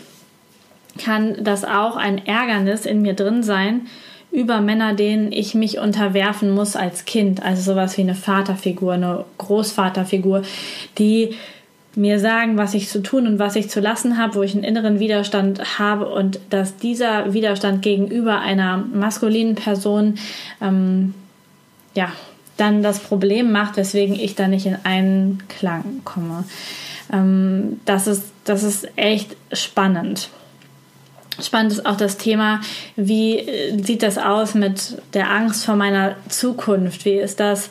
kann 0.99 1.45
das 1.45 1.65
auch 1.65 1.97
ein 1.97 2.27
Ärgernis 2.27 2.87
in 2.87 3.03
mir 3.03 3.13
drin 3.13 3.43
sein 3.43 3.87
über 4.31 4.61
Männer, 4.61 4.95
denen 4.95 5.33
ich 5.33 5.55
mich 5.55 5.79
unterwerfen 5.79 6.51
muss 6.51 6.77
als 6.77 7.05
Kind. 7.05 7.43
Also 7.43 7.73
sowas 7.73 7.97
wie 7.97 8.03
eine 8.03 8.15
Vaterfigur, 8.15 8.95
eine 8.95 9.25
Großvaterfigur, 9.39 10.43
die 10.99 11.37
mir 11.97 12.21
sagen, 12.21 12.59
was 12.59 12.75
ich 12.75 12.91
zu 12.91 13.03
tun 13.03 13.27
und 13.27 13.39
was 13.39 13.57
ich 13.57 13.71
zu 13.71 13.81
lassen 13.81 14.19
habe, 14.19 14.35
wo 14.35 14.43
ich 14.43 14.55
einen 14.55 14.65
inneren 14.65 14.99
Widerstand 15.01 15.79
habe 15.79 16.07
und 16.07 16.39
dass 16.51 16.77
dieser 16.77 17.33
Widerstand 17.33 17.81
gegenüber 17.81 18.41
einer 18.41 18.77
maskulinen 18.77 19.55
Person 19.55 20.17
ähm, 20.61 21.15
ja 21.95 22.13
dann 22.59 22.83
das 22.83 22.99
Problem 23.01 23.51
macht, 23.53 23.77
weswegen 23.77 24.15
ich 24.15 24.35
da 24.35 24.49
nicht 24.49 24.67
in 24.67 24.77
einen 24.85 25.43
Klang 25.49 26.03
komme. 26.05 26.45
Ähm, 27.13 27.81
das 27.87 28.07
ist 28.07 28.25
das 28.45 28.63
ist 28.63 28.89
echt 28.97 29.37
spannend. 29.53 30.29
Spannend 31.41 31.73
ist 31.73 31.87
auch 31.87 31.97
das 31.97 32.17
Thema, 32.17 32.61
wie 32.97 33.39
äh, 33.39 33.83
sieht 33.83 34.03
das 34.03 34.19
aus 34.19 34.55
mit 34.55 35.03
der 35.15 35.31
Angst 35.31 35.65
vor 35.65 35.77
meiner 35.77 36.17
Zukunft? 36.29 37.05
Wie 37.05 37.15
ist 37.15 37.41
das 37.41 37.71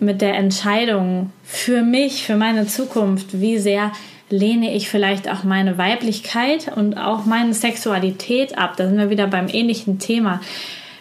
mit 0.00 0.20
der 0.20 0.34
Entscheidung 0.34 1.30
für 1.42 1.82
mich, 1.82 2.24
für 2.24 2.36
meine 2.36 2.66
Zukunft, 2.66 3.40
wie 3.40 3.58
sehr 3.58 3.92
lehne 4.28 4.74
ich 4.74 4.88
vielleicht 4.88 5.30
auch 5.30 5.44
meine 5.44 5.78
Weiblichkeit 5.78 6.72
und 6.74 6.96
auch 6.98 7.24
meine 7.24 7.54
Sexualität 7.54 8.58
ab. 8.58 8.74
Da 8.76 8.88
sind 8.88 8.98
wir 8.98 9.10
wieder 9.10 9.28
beim 9.28 9.48
ähnlichen 9.48 9.98
Thema. 9.98 10.40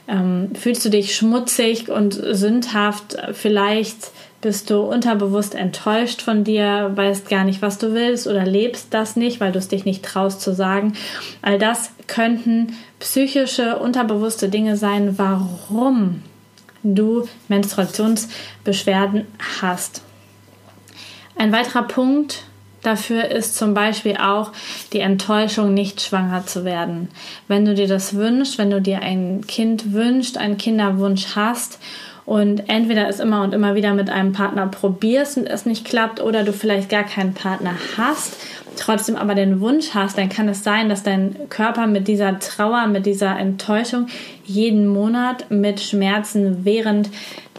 Ähm, 0.08 0.50
fühlst 0.54 0.86
du 0.86 0.90
dich 0.90 1.16
schmutzig 1.16 1.90
und 1.90 2.14
sündhaft? 2.14 3.18
Vielleicht 3.34 4.12
bist 4.42 4.70
du 4.70 4.82
unterbewusst 4.82 5.56
enttäuscht 5.56 6.22
von 6.22 6.44
dir, 6.44 6.92
weißt 6.94 7.30
gar 7.30 7.44
nicht, 7.44 7.62
was 7.62 7.78
du 7.78 7.94
willst 7.94 8.28
oder 8.28 8.46
lebst 8.46 8.94
das 8.94 9.16
nicht, 9.16 9.40
weil 9.40 9.52
du 9.52 9.60
es 9.60 9.68
dich 9.68 9.86
nicht 9.86 10.04
traust 10.04 10.42
zu 10.42 10.54
sagen. 10.54 10.94
All 11.42 11.58
das 11.58 11.92
könnten 12.08 12.76
psychische, 13.00 13.80
unterbewusste 13.80 14.50
Dinge 14.50 14.78
sein, 14.78 15.18
warum 15.18 16.22
du 16.84 17.28
Menstruationsbeschwerden 17.48 19.26
hast. 19.62 20.02
Ein 21.38 21.52
weiterer 21.52 21.84
Punkt 21.84 22.44
dafür 22.84 23.26
ist 23.26 23.58
zum 23.58 23.74
Beispiel 23.74 24.18
auch 24.18 24.52
die 24.94 25.00
Enttäuschung, 25.00 25.74
nicht 25.74 26.02
schwanger 26.02 26.46
zu 26.46 26.64
werden. 26.64 27.10
Wenn 27.48 27.66
du 27.66 27.74
dir 27.74 27.88
das 27.88 28.14
wünschst, 28.14 28.58
wenn 28.58 28.70
du 28.70 28.80
dir 28.80 29.02
ein 29.02 29.46
Kind 29.48 29.92
wünschst, 29.94 30.38
einen 30.38 30.58
Kinderwunsch 30.58 31.36
hast 31.36 31.80
und 32.26 32.70
entweder 32.70 33.08
es 33.08 33.20
immer 33.20 33.44
und 33.44 33.54
immer 33.54 33.76
wieder 33.76 33.94
mit 33.94 34.10
einem 34.10 34.34
Partner 34.34 34.68
probierst 34.68 35.38
und 35.38 35.46
es 35.46 35.66
nicht 35.66 35.86
klappt 35.86 36.22
oder 36.22 36.44
du 36.44 36.54
vielleicht 36.54 36.90
gar 36.90 37.04
keinen 37.04 37.34
Partner 37.34 37.74
hast, 37.98 38.38
trotzdem 38.78 39.16
aber 39.16 39.36
den 39.36 39.62
Wunsch 39.62 39.92
hast, 39.94 40.18
dann 40.18 40.30
kann 40.30 40.50
es 40.50 40.64
sein, 40.64 40.90
dass 40.90 41.04
dein 41.04 41.36
Körper 41.50 41.88
mit 41.88 42.08
dieser 42.08 42.40
Trauer, 42.40 42.88
mit 42.88 43.06
dieser 43.06 43.38
Enttäuschung 43.38 44.08
jeden 44.44 44.88
Monat 44.88 45.50
mit 45.52 45.80
Schmerzen 45.80 46.66
während 46.66 47.10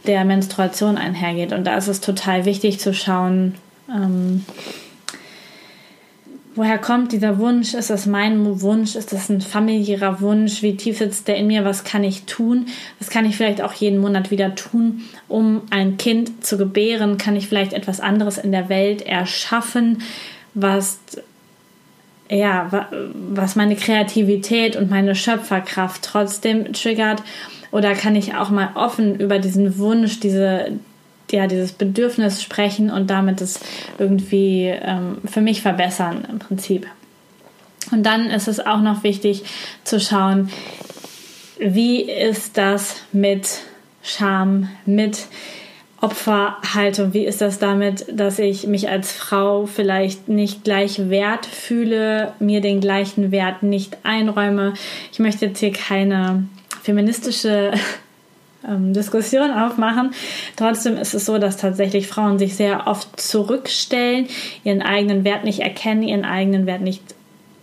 der 0.06 0.24
Menstruation 0.24 0.98
einhergeht. 0.98 1.52
Und 1.52 1.64
da 1.64 1.76
ist 1.76 1.88
es 1.88 2.00
total 2.00 2.44
wichtig 2.44 2.80
zu 2.80 2.92
schauen, 2.92 3.54
ähm, 3.88 4.44
woher 6.56 6.78
kommt 6.78 7.12
dieser 7.12 7.38
Wunsch? 7.38 7.74
Ist 7.74 7.90
das 7.90 8.06
mein 8.06 8.60
Wunsch? 8.60 8.96
Ist 8.96 9.12
das 9.12 9.28
ein 9.28 9.40
familiärer 9.40 10.20
Wunsch? 10.20 10.62
Wie 10.62 10.76
tief 10.76 10.98
sitzt 10.98 11.28
der 11.28 11.36
in 11.36 11.46
mir? 11.46 11.64
Was 11.64 11.84
kann 11.84 12.02
ich 12.02 12.24
tun? 12.24 12.66
Was 12.98 13.10
kann 13.10 13.24
ich 13.24 13.36
vielleicht 13.36 13.62
auch 13.62 13.72
jeden 13.72 13.98
Monat 13.98 14.30
wieder 14.30 14.54
tun, 14.54 15.02
um 15.28 15.62
ein 15.70 15.96
Kind 15.96 16.44
zu 16.44 16.58
gebären? 16.58 17.18
Kann 17.18 17.36
ich 17.36 17.46
vielleicht 17.46 17.72
etwas 17.72 18.00
anderes 18.00 18.38
in 18.38 18.52
der 18.52 18.68
Welt 18.68 19.02
erschaffen? 19.02 19.98
was 20.56 20.98
ja, 22.28 22.88
was 23.30 23.54
meine 23.54 23.76
Kreativität 23.76 24.74
und 24.74 24.90
meine 24.90 25.14
Schöpferkraft 25.14 26.02
trotzdem 26.02 26.72
triggert? 26.72 27.22
Oder 27.70 27.94
kann 27.94 28.16
ich 28.16 28.34
auch 28.34 28.50
mal 28.50 28.70
offen 28.74 29.20
über 29.20 29.38
diesen 29.38 29.78
Wunsch, 29.78 30.18
diese, 30.18 30.72
ja, 31.30 31.46
dieses 31.46 31.72
Bedürfnis 31.72 32.42
sprechen 32.42 32.90
und 32.90 33.10
damit 33.10 33.40
es 33.40 33.60
irgendwie 33.98 34.66
ähm, 34.66 35.18
für 35.24 35.40
mich 35.40 35.62
verbessern 35.62 36.26
im 36.30 36.38
Prinzip? 36.38 36.86
Und 37.92 38.04
dann 38.04 38.26
ist 38.30 38.48
es 38.48 38.64
auch 38.64 38.80
noch 38.80 39.02
wichtig 39.02 39.44
zu 39.84 40.00
schauen, 40.00 40.50
wie 41.58 42.02
ist 42.02 42.58
das 42.58 42.96
mit 43.12 43.48
Scham, 44.02 44.68
mit 44.84 45.26
Opferhaltung? 46.00 47.14
Wie 47.14 47.24
ist 47.24 47.40
das 47.40 47.58
damit, 47.58 48.04
dass 48.12 48.38
ich 48.38 48.66
mich 48.66 48.88
als 48.88 49.12
Frau 49.12 49.66
vielleicht 49.66 50.28
nicht 50.28 50.64
gleich 50.64 51.08
wert 51.08 51.46
fühle, 51.46 52.32
mir 52.38 52.60
den 52.60 52.80
gleichen 52.80 53.30
Wert 53.30 53.62
nicht 53.62 53.98
einräume? 54.02 54.74
Ich 55.12 55.18
möchte 55.18 55.46
jetzt 55.46 55.60
hier 55.60 55.72
keine 55.72 56.46
feministische 56.82 57.72
ähm, 58.68 58.92
Diskussion 58.92 59.50
aufmachen. 59.50 60.12
Trotzdem 60.56 60.96
ist 60.96 61.14
es 61.14 61.24
so, 61.26 61.38
dass 61.38 61.56
tatsächlich 61.56 62.06
Frauen 62.06 62.38
sich 62.38 62.56
sehr 62.56 62.86
oft 62.86 63.20
zurückstellen, 63.20 64.26
ihren 64.64 64.82
eigenen 64.82 65.24
Wert 65.24 65.44
nicht 65.44 65.60
erkennen, 65.60 66.02
ihren 66.02 66.24
eigenen 66.24 66.66
Wert 66.66 66.82
nicht 66.82 67.02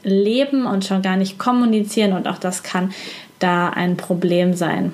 leben 0.04 0.66
und 0.66 0.86
schon 0.86 1.02
gar 1.02 1.16
nicht 1.16 1.40
kommunizieren 1.40 2.14
und 2.14 2.28
auch 2.28 2.38
das 2.38 2.64
kann 2.64 2.94
da 3.40 3.70
ein 3.70 3.98
Problem 3.98 4.54
sein. 4.54 4.94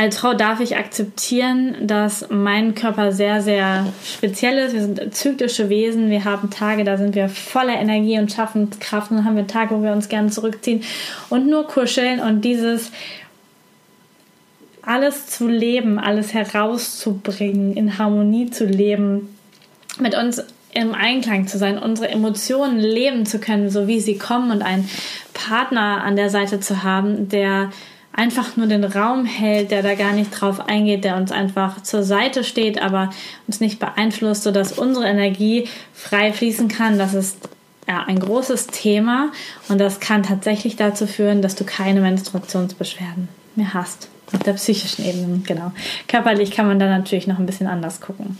Als 0.00 0.18
Frau 0.18 0.32
darf 0.32 0.60
ich 0.60 0.76
akzeptieren, 0.76 1.74
dass 1.80 2.28
mein 2.30 2.76
Körper 2.76 3.10
sehr, 3.10 3.42
sehr 3.42 3.84
speziell 4.04 4.56
ist. 4.58 4.72
Wir 4.72 4.82
sind 4.82 5.12
zyklische 5.12 5.68
Wesen. 5.70 6.08
Wir 6.08 6.24
haben 6.24 6.50
Tage, 6.50 6.84
da 6.84 6.96
sind 6.96 7.16
wir 7.16 7.28
voller 7.28 7.74
Energie 7.74 8.16
und 8.16 8.30
schaffen 8.30 8.70
Kraft. 8.78 9.10
Und 9.10 9.16
dann 9.16 9.26
haben 9.26 9.34
wir 9.34 9.48
Tage, 9.48 9.74
wo 9.74 9.82
wir 9.82 9.90
uns 9.90 10.08
gerne 10.08 10.30
zurückziehen 10.30 10.84
und 11.30 11.50
nur 11.50 11.66
kuscheln. 11.66 12.20
Und 12.20 12.42
dieses 12.42 12.92
alles 14.88 15.26
zu 15.26 15.48
leben, 15.48 15.98
alles 15.98 16.32
herauszubringen, 16.32 17.76
in 17.76 17.98
Harmonie 17.98 18.50
zu 18.50 18.64
leben, 18.64 19.36
mit 20.00 20.16
uns 20.16 20.42
im 20.72 20.94
Einklang 20.94 21.46
zu 21.46 21.58
sein, 21.58 21.78
unsere 21.78 22.08
Emotionen 22.08 22.78
leben 22.78 23.26
zu 23.26 23.38
können, 23.38 23.68
so 23.68 23.86
wie 23.86 24.00
sie 24.00 24.16
kommen 24.16 24.50
und 24.50 24.62
einen 24.62 24.88
Partner 25.34 26.02
an 26.02 26.16
der 26.16 26.30
Seite 26.30 26.60
zu 26.60 26.82
haben, 26.82 27.28
der 27.28 27.70
einfach 28.12 28.56
nur 28.56 28.66
den 28.66 28.84
Raum 28.84 29.26
hält, 29.26 29.70
der 29.70 29.82
da 29.82 29.94
gar 29.94 30.12
nicht 30.12 30.30
drauf 30.30 30.66
eingeht, 30.66 31.04
der 31.04 31.16
uns 31.16 31.32
einfach 31.32 31.82
zur 31.82 32.02
Seite 32.02 32.42
steht, 32.42 32.80
aber 32.80 33.10
uns 33.46 33.60
nicht 33.60 33.78
beeinflusst, 33.78 34.42
sodass 34.42 34.72
unsere 34.72 35.06
Energie 35.06 35.68
frei 35.92 36.32
fließen 36.32 36.68
kann. 36.68 36.98
Das 36.98 37.12
ist 37.12 37.36
ja 37.86 38.04
ein 38.06 38.18
großes 38.18 38.68
Thema 38.68 39.32
und 39.68 39.78
das 39.78 40.00
kann 40.00 40.22
tatsächlich 40.22 40.76
dazu 40.76 41.06
führen, 41.06 41.42
dass 41.42 41.56
du 41.56 41.64
keine 41.64 42.00
Menstruationsbeschwerden 42.00 43.28
mehr 43.54 43.74
hast. 43.74 44.08
Auf 44.32 44.42
der 44.42 44.52
psychischen 44.54 45.04
Ebene, 45.04 45.40
genau. 45.46 45.72
Körperlich 46.06 46.50
kann 46.50 46.66
man 46.66 46.78
da 46.78 46.86
natürlich 46.86 47.26
noch 47.26 47.38
ein 47.38 47.46
bisschen 47.46 47.66
anders 47.66 48.00
gucken. 48.00 48.38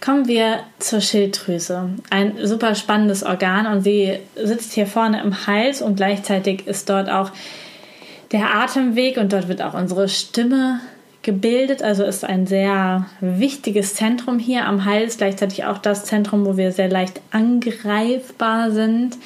Kommen 0.00 0.26
wir 0.26 0.60
zur 0.80 1.00
Schilddrüse. 1.00 1.90
Ein 2.10 2.34
super 2.42 2.74
spannendes 2.74 3.22
Organ 3.22 3.66
und 3.66 3.82
sie 3.82 4.18
sitzt 4.34 4.72
hier 4.72 4.86
vorne 4.86 5.22
im 5.22 5.46
Hals 5.46 5.80
und 5.80 5.94
gleichzeitig 5.96 6.66
ist 6.66 6.90
dort 6.90 7.08
auch 7.08 7.30
der 8.32 8.54
Atemweg 8.54 9.16
und 9.16 9.32
dort 9.32 9.46
wird 9.46 9.62
auch 9.62 9.74
unsere 9.74 10.08
Stimme 10.08 10.80
gebildet. 11.22 11.82
Also 11.82 12.02
ist 12.02 12.24
ein 12.24 12.48
sehr 12.48 13.06
wichtiges 13.20 13.94
Zentrum 13.94 14.40
hier 14.40 14.66
am 14.66 14.84
Hals, 14.84 15.18
gleichzeitig 15.18 15.64
auch 15.64 15.78
das 15.78 16.04
Zentrum, 16.04 16.44
wo 16.44 16.56
wir 16.56 16.72
sehr 16.72 16.88
leicht 16.88 17.20
angreifbar 17.30 18.72
sind. 18.72 19.16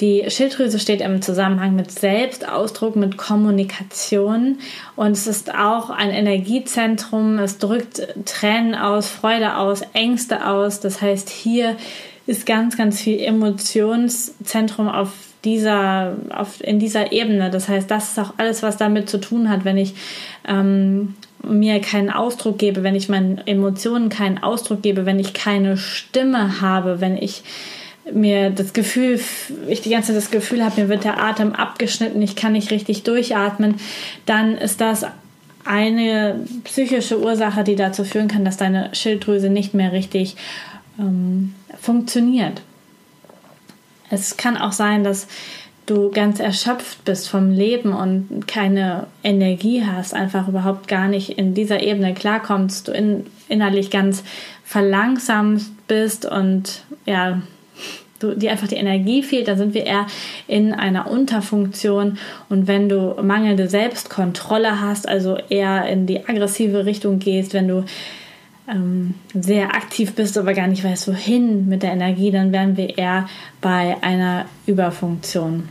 Die 0.00 0.24
Schilddrüse 0.28 0.78
steht 0.78 1.02
im 1.02 1.20
Zusammenhang 1.20 1.76
mit 1.76 1.90
Selbstausdruck, 1.90 2.96
mit 2.96 3.18
Kommunikation 3.18 4.58
und 4.96 5.10
es 5.10 5.26
ist 5.26 5.54
auch 5.54 5.90
ein 5.90 6.10
Energiezentrum. 6.10 7.38
Es 7.38 7.58
drückt 7.58 8.08
Tränen 8.24 8.74
aus, 8.74 9.08
Freude 9.08 9.56
aus, 9.58 9.82
Ängste 9.92 10.46
aus. 10.46 10.80
Das 10.80 11.02
heißt, 11.02 11.28
hier 11.28 11.76
ist 12.26 12.46
ganz, 12.46 12.78
ganz 12.78 13.00
viel 13.00 13.20
Emotionszentrum 13.20 14.88
auf 14.88 15.10
dieser, 15.44 16.16
auf, 16.30 16.62
in 16.62 16.78
dieser 16.78 17.12
Ebene. 17.12 17.50
Das 17.50 17.68
heißt, 17.68 17.90
das 17.90 18.12
ist 18.12 18.18
auch 18.18 18.34
alles, 18.38 18.62
was 18.62 18.78
damit 18.78 19.10
zu 19.10 19.20
tun 19.20 19.50
hat, 19.50 19.64
wenn 19.66 19.76
ich 19.76 19.94
ähm, 20.48 21.14
mir 21.42 21.80
keinen 21.80 22.10
Ausdruck 22.10 22.58
gebe, 22.58 22.82
wenn 22.82 22.94
ich 22.94 23.08
meinen 23.08 23.38
Emotionen 23.46 24.08
keinen 24.08 24.42
Ausdruck 24.42 24.82
gebe, 24.82 25.04
wenn 25.04 25.18
ich 25.18 25.34
keine 25.34 25.76
Stimme 25.76 26.60
habe, 26.60 27.00
wenn 27.00 27.16
ich 27.16 27.42
mir 28.12 28.50
das 28.50 28.72
Gefühl, 28.72 29.20
ich 29.68 29.80
die 29.80 29.90
ganze 29.90 30.08
Zeit 30.08 30.16
das 30.16 30.30
Gefühl 30.30 30.64
habe, 30.64 30.80
mir 30.80 30.88
wird 30.88 31.04
der 31.04 31.22
Atem 31.22 31.54
abgeschnitten, 31.54 32.20
ich 32.22 32.36
kann 32.36 32.52
nicht 32.52 32.70
richtig 32.70 33.02
durchatmen, 33.02 33.76
dann 34.26 34.56
ist 34.56 34.80
das 34.80 35.04
eine 35.64 36.40
psychische 36.64 37.20
Ursache, 37.20 37.64
die 37.64 37.76
dazu 37.76 38.04
führen 38.04 38.28
kann, 38.28 38.44
dass 38.44 38.56
deine 38.56 38.94
Schilddrüse 38.94 39.50
nicht 39.50 39.74
mehr 39.74 39.92
richtig 39.92 40.36
ähm, 40.98 41.54
funktioniert. 41.80 42.62
Es 44.10 44.36
kann 44.36 44.56
auch 44.56 44.72
sein, 44.72 45.04
dass 45.04 45.28
du 45.86 46.10
ganz 46.10 46.40
erschöpft 46.40 47.04
bist 47.04 47.28
vom 47.28 47.50
Leben 47.50 47.92
und 47.92 48.46
keine 48.46 49.06
Energie 49.24 49.84
hast, 49.84 50.14
einfach 50.14 50.48
überhaupt 50.48 50.88
gar 50.88 51.08
nicht 51.08 51.30
in 51.30 51.54
dieser 51.54 51.82
Ebene 51.82 52.14
klarkommst, 52.14 52.88
du 52.88 52.92
in, 52.92 53.26
innerlich 53.48 53.90
ganz 53.90 54.22
verlangsamt 54.64 55.62
bist 55.88 56.26
und 56.26 56.84
ja, 57.06 57.42
dir 58.22 58.52
einfach 58.52 58.68
die 58.68 58.76
Energie 58.76 59.22
fehlt, 59.22 59.48
dann 59.48 59.58
sind 59.58 59.74
wir 59.74 59.86
eher 59.86 60.06
in 60.46 60.72
einer 60.72 61.10
Unterfunktion. 61.10 62.18
Und 62.48 62.66
wenn 62.66 62.88
du 62.88 63.14
mangelnde 63.22 63.68
Selbstkontrolle 63.68 64.80
hast, 64.80 65.08
also 65.08 65.36
eher 65.48 65.86
in 65.86 66.06
die 66.06 66.26
aggressive 66.26 66.84
Richtung 66.86 67.18
gehst, 67.18 67.54
wenn 67.54 67.68
du 67.68 67.84
ähm, 68.68 69.14
sehr 69.34 69.74
aktiv 69.74 70.14
bist, 70.14 70.38
aber 70.38 70.54
gar 70.54 70.66
nicht 70.66 70.84
weißt, 70.84 71.08
wohin 71.08 71.68
mit 71.68 71.82
der 71.82 71.92
Energie, 71.92 72.30
dann 72.30 72.52
wären 72.52 72.76
wir 72.76 72.96
eher 72.96 73.28
bei 73.60 73.96
einer 74.02 74.46
Überfunktion. 74.66 75.68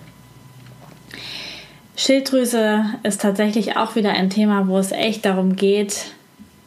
Schilddrüse 1.95 2.85
ist 3.03 3.21
tatsächlich 3.21 3.75
auch 3.75 3.95
wieder 3.95 4.11
ein 4.11 4.29
Thema, 4.29 4.67
wo 4.67 4.77
es 4.77 4.91
echt 4.91 5.25
darum 5.25 5.55
geht, 5.55 6.13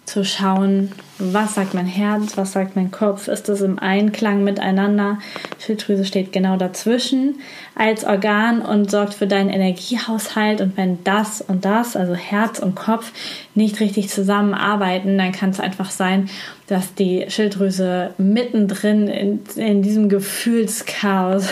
zu 0.04 0.24
schauen, 0.24 0.92
was 1.18 1.54
sagt 1.54 1.74
mein 1.74 1.86
Herz, 1.86 2.36
was 2.36 2.52
sagt 2.52 2.74
mein 2.74 2.90
Kopf, 2.90 3.28
ist 3.28 3.48
das 3.48 3.60
im 3.60 3.78
Einklang 3.78 4.42
miteinander. 4.42 5.18
Schilddrüse 5.60 6.04
steht 6.04 6.32
genau 6.32 6.56
dazwischen 6.56 7.36
als 7.76 8.04
Organ 8.04 8.60
und 8.62 8.90
sorgt 8.90 9.14
für 9.14 9.28
deinen 9.28 9.48
Energiehaushalt. 9.48 10.60
Und 10.60 10.76
wenn 10.76 11.04
das 11.04 11.40
und 11.40 11.64
das, 11.64 11.94
also 11.94 12.14
Herz 12.14 12.58
und 12.58 12.74
Kopf, 12.74 13.12
nicht 13.54 13.78
richtig 13.78 14.08
zusammenarbeiten, 14.08 15.16
dann 15.16 15.32
kann 15.32 15.50
es 15.50 15.60
einfach 15.60 15.90
sein, 15.90 16.28
dass 16.66 16.94
die 16.94 17.26
Schilddrüse 17.28 18.14
mittendrin 18.18 19.06
in, 19.06 19.40
in 19.54 19.82
diesem 19.82 20.08
Gefühlschaos 20.08 21.48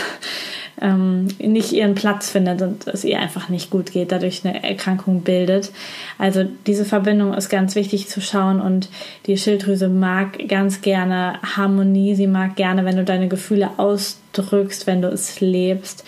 ähm, 0.81 1.27
nicht 1.39 1.71
ihren 1.71 1.95
Platz 1.95 2.29
findet 2.29 2.61
und 2.61 2.87
es 2.87 3.03
ihr 3.03 3.19
einfach 3.19 3.49
nicht 3.49 3.69
gut 3.69 3.91
geht, 3.91 4.11
dadurch 4.11 4.43
eine 4.43 4.63
Erkrankung 4.63 5.21
bildet. 5.21 5.71
Also 6.17 6.45
diese 6.65 6.85
Verbindung 6.85 7.33
ist 7.33 7.49
ganz 7.49 7.75
wichtig 7.75 8.07
zu 8.07 8.19
schauen 8.19 8.59
und 8.59 8.89
die 9.27 9.37
Schilddrüse 9.37 9.87
mag 9.87 10.47
ganz 10.47 10.81
gerne 10.81 11.39
Harmonie, 11.55 12.15
sie 12.15 12.27
mag 12.27 12.55
gerne, 12.55 12.83
wenn 12.83 12.97
du 12.97 13.03
deine 13.03 13.27
Gefühle 13.27 13.69
ausdrückst, 13.77 14.87
wenn 14.87 15.01
du 15.01 15.07
es 15.07 15.39
lebst 15.39 16.03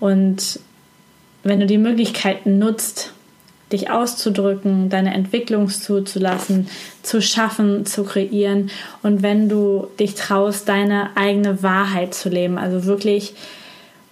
und 0.00 0.58
wenn 1.44 1.60
du 1.60 1.66
die 1.66 1.78
Möglichkeiten 1.78 2.58
nutzt, 2.58 3.12
dich 3.72 3.90
auszudrücken, 3.90 4.90
deine 4.90 5.14
Entwicklung 5.14 5.68
zuzulassen, 5.68 6.68
zu 7.02 7.20
schaffen, 7.20 7.86
zu 7.86 8.04
kreieren 8.04 8.70
und 9.02 9.22
wenn 9.22 9.48
du 9.48 9.88
dich 9.98 10.14
traust, 10.14 10.68
deine 10.68 11.16
eigene 11.16 11.62
Wahrheit 11.62 12.14
zu 12.14 12.28
leben, 12.28 12.58
also 12.58 12.84
wirklich 12.84 13.34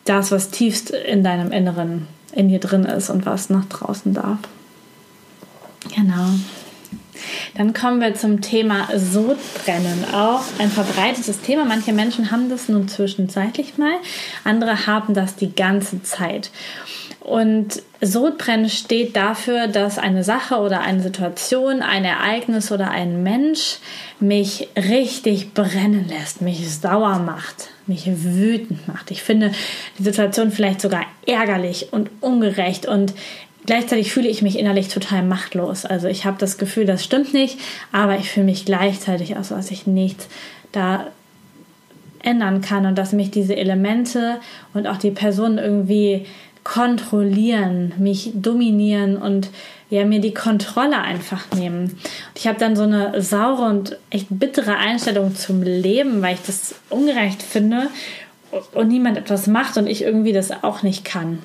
das, 0.04 0.30
was 0.30 0.50
tiefst 0.50 0.90
in 0.90 1.24
deinem 1.24 1.52
Inneren, 1.52 2.06
in 2.32 2.48
dir 2.48 2.60
drin 2.60 2.84
ist 2.84 3.10
und 3.10 3.26
was 3.26 3.50
nach 3.50 3.64
draußen 3.66 4.14
darf. 4.14 4.38
Genau. 5.94 6.30
Dann 7.56 7.72
kommen 7.72 8.00
wir 8.00 8.14
zum 8.14 8.40
Thema 8.40 8.88
Sodbrennen. 8.96 10.04
Auch 10.12 10.42
ein 10.58 10.70
verbreitetes 10.70 11.40
Thema. 11.40 11.64
Manche 11.64 11.92
Menschen 11.92 12.30
haben 12.30 12.50
das 12.50 12.68
nun 12.68 12.88
zwischenzeitlich 12.88 13.78
mal, 13.78 13.94
andere 14.42 14.86
haben 14.86 15.14
das 15.14 15.36
die 15.36 15.54
ganze 15.54 16.02
Zeit. 16.02 16.50
Und 17.24 17.82
Sodbrennen 18.02 18.68
steht 18.68 19.16
dafür, 19.16 19.66
dass 19.66 19.98
eine 19.98 20.22
Sache 20.22 20.56
oder 20.56 20.82
eine 20.82 21.02
Situation, 21.02 21.80
ein 21.80 22.04
Ereignis 22.04 22.70
oder 22.70 22.90
ein 22.90 23.22
Mensch 23.22 23.78
mich 24.20 24.68
richtig 24.76 25.54
brennen 25.54 26.06
lässt, 26.06 26.42
mich 26.42 26.70
sauer 26.70 27.20
macht, 27.20 27.70
mich 27.86 28.04
wütend 28.06 28.86
macht. 28.86 29.10
Ich 29.10 29.22
finde 29.22 29.52
die 29.98 30.02
Situation 30.02 30.50
vielleicht 30.50 30.82
sogar 30.82 31.06
ärgerlich 31.26 31.94
und 31.94 32.10
ungerecht 32.20 32.84
und 32.84 33.14
gleichzeitig 33.64 34.12
fühle 34.12 34.28
ich 34.28 34.42
mich 34.42 34.58
innerlich 34.58 34.88
total 34.88 35.22
machtlos. 35.22 35.86
Also 35.86 36.08
ich 36.08 36.26
habe 36.26 36.36
das 36.38 36.58
Gefühl, 36.58 36.84
das 36.84 37.02
stimmt 37.02 37.32
nicht, 37.32 37.58
aber 37.90 38.18
ich 38.18 38.30
fühle 38.30 38.44
mich 38.44 38.66
gleichzeitig 38.66 39.34
so, 39.40 39.54
dass 39.54 39.70
ich 39.70 39.86
nichts 39.86 40.28
da 40.72 41.06
ändern 42.22 42.60
kann 42.60 42.84
und 42.84 42.98
dass 42.98 43.12
mich 43.12 43.30
diese 43.30 43.56
Elemente 43.56 44.40
und 44.74 44.86
auch 44.86 44.98
die 44.98 45.10
Personen 45.10 45.56
irgendwie 45.56 46.26
kontrollieren, 46.64 47.92
mich 47.98 48.32
dominieren 48.34 49.16
und 49.16 49.50
ja, 49.90 50.04
mir 50.04 50.20
die 50.20 50.34
Kontrolle 50.34 50.98
einfach 50.98 51.50
nehmen. 51.54 51.84
Und 51.84 51.98
ich 52.34 52.48
habe 52.48 52.58
dann 52.58 52.74
so 52.74 52.82
eine 52.82 53.22
saure 53.22 53.68
und 53.68 53.98
echt 54.10 54.26
bittere 54.30 54.76
Einstellung 54.76 55.36
zum 55.36 55.62
Leben, 55.62 56.22
weil 56.22 56.34
ich 56.34 56.42
das 56.42 56.74
ungerecht 56.88 57.42
finde 57.42 57.88
und 58.72 58.88
niemand 58.88 59.18
etwas 59.18 59.46
macht 59.46 59.76
und 59.76 59.86
ich 59.86 60.02
irgendwie 60.02 60.32
das 60.32 60.64
auch 60.64 60.82
nicht 60.82 61.04
kann. 61.04 61.40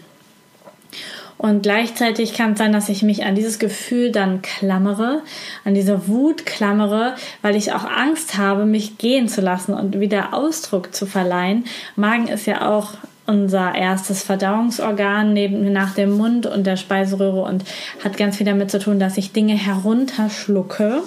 Und 1.37 1.63
gleichzeitig 1.63 2.33
kann 2.33 2.51
es 2.51 2.59
sein, 2.59 2.73
dass 2.73 2.89
ich 2.89 3.01
mich 3.01 3.23
an 3.23 3.33
dieses 3.33 3.59
Gefühl 3.59 4.11
dann 4.11 4.41
klammere, 4.41 5.21
an 5.63 5.73
diese 5.73 6.09
Wut 6.09 6.45
klammere, 6.45 7.15
weil 7.41 7.55
ich 7.55 7.71
auch 7.71 7.85
Angst 7.85 8.37
habe, 8.37 8.65
mich 8.65 8.97
gehen 8.97 9.29
zu 9.29 9.39
lassen 9.39 9.73
und 9.73 10.01
wieder 10.01 10.33
Ausdruck 10.33 10.93
zu 10.93 11.05
verleihen. 11.05 11.63
Magen 11.95 12.27
ist 12.27 12.45
ja 12.45 12.69
auch 12.69 12.95
unser 13.29 13.75
erstes 13.75 14.23
Verdauungsorgan 14.23 15.33
neben, 15.33 15.71
nach 15.71 15.93
dem 15.93 16.11
Mund 16.11 16.47
und 16.47 16.65
der 16.65 16.77
Speiseröhre 16.77 17.43
und 17.43 17.63
hat 18.03 18.17
ganz 18.17 18.37
viel 18.37 18.45
damit 18.45 18.71
zu 18.71 18.79
tun, 18.79 18.99
dass 18.99 19.17
ich 19.17 19.31
Dinge 19.31 19.53
herunterschlucke 19.53 21.03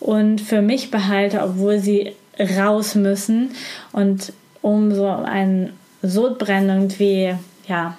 und 0.00 0.40
für 0.40 0.62
mich 0.62 0.90
behalte, 0.90 1.42
obwohl 1.42 1.78
sie 1.78 2.14
raus 2.58 2.94
müssen. 2.94 3.50
Und 3.92 4.32
um 4.62 4.94
so 4.94 5.08
ein 5.08 5.72
Sodbrennen 6.02 6.70
irgendwie, 6.70 7.34
ja, 7.68 7.98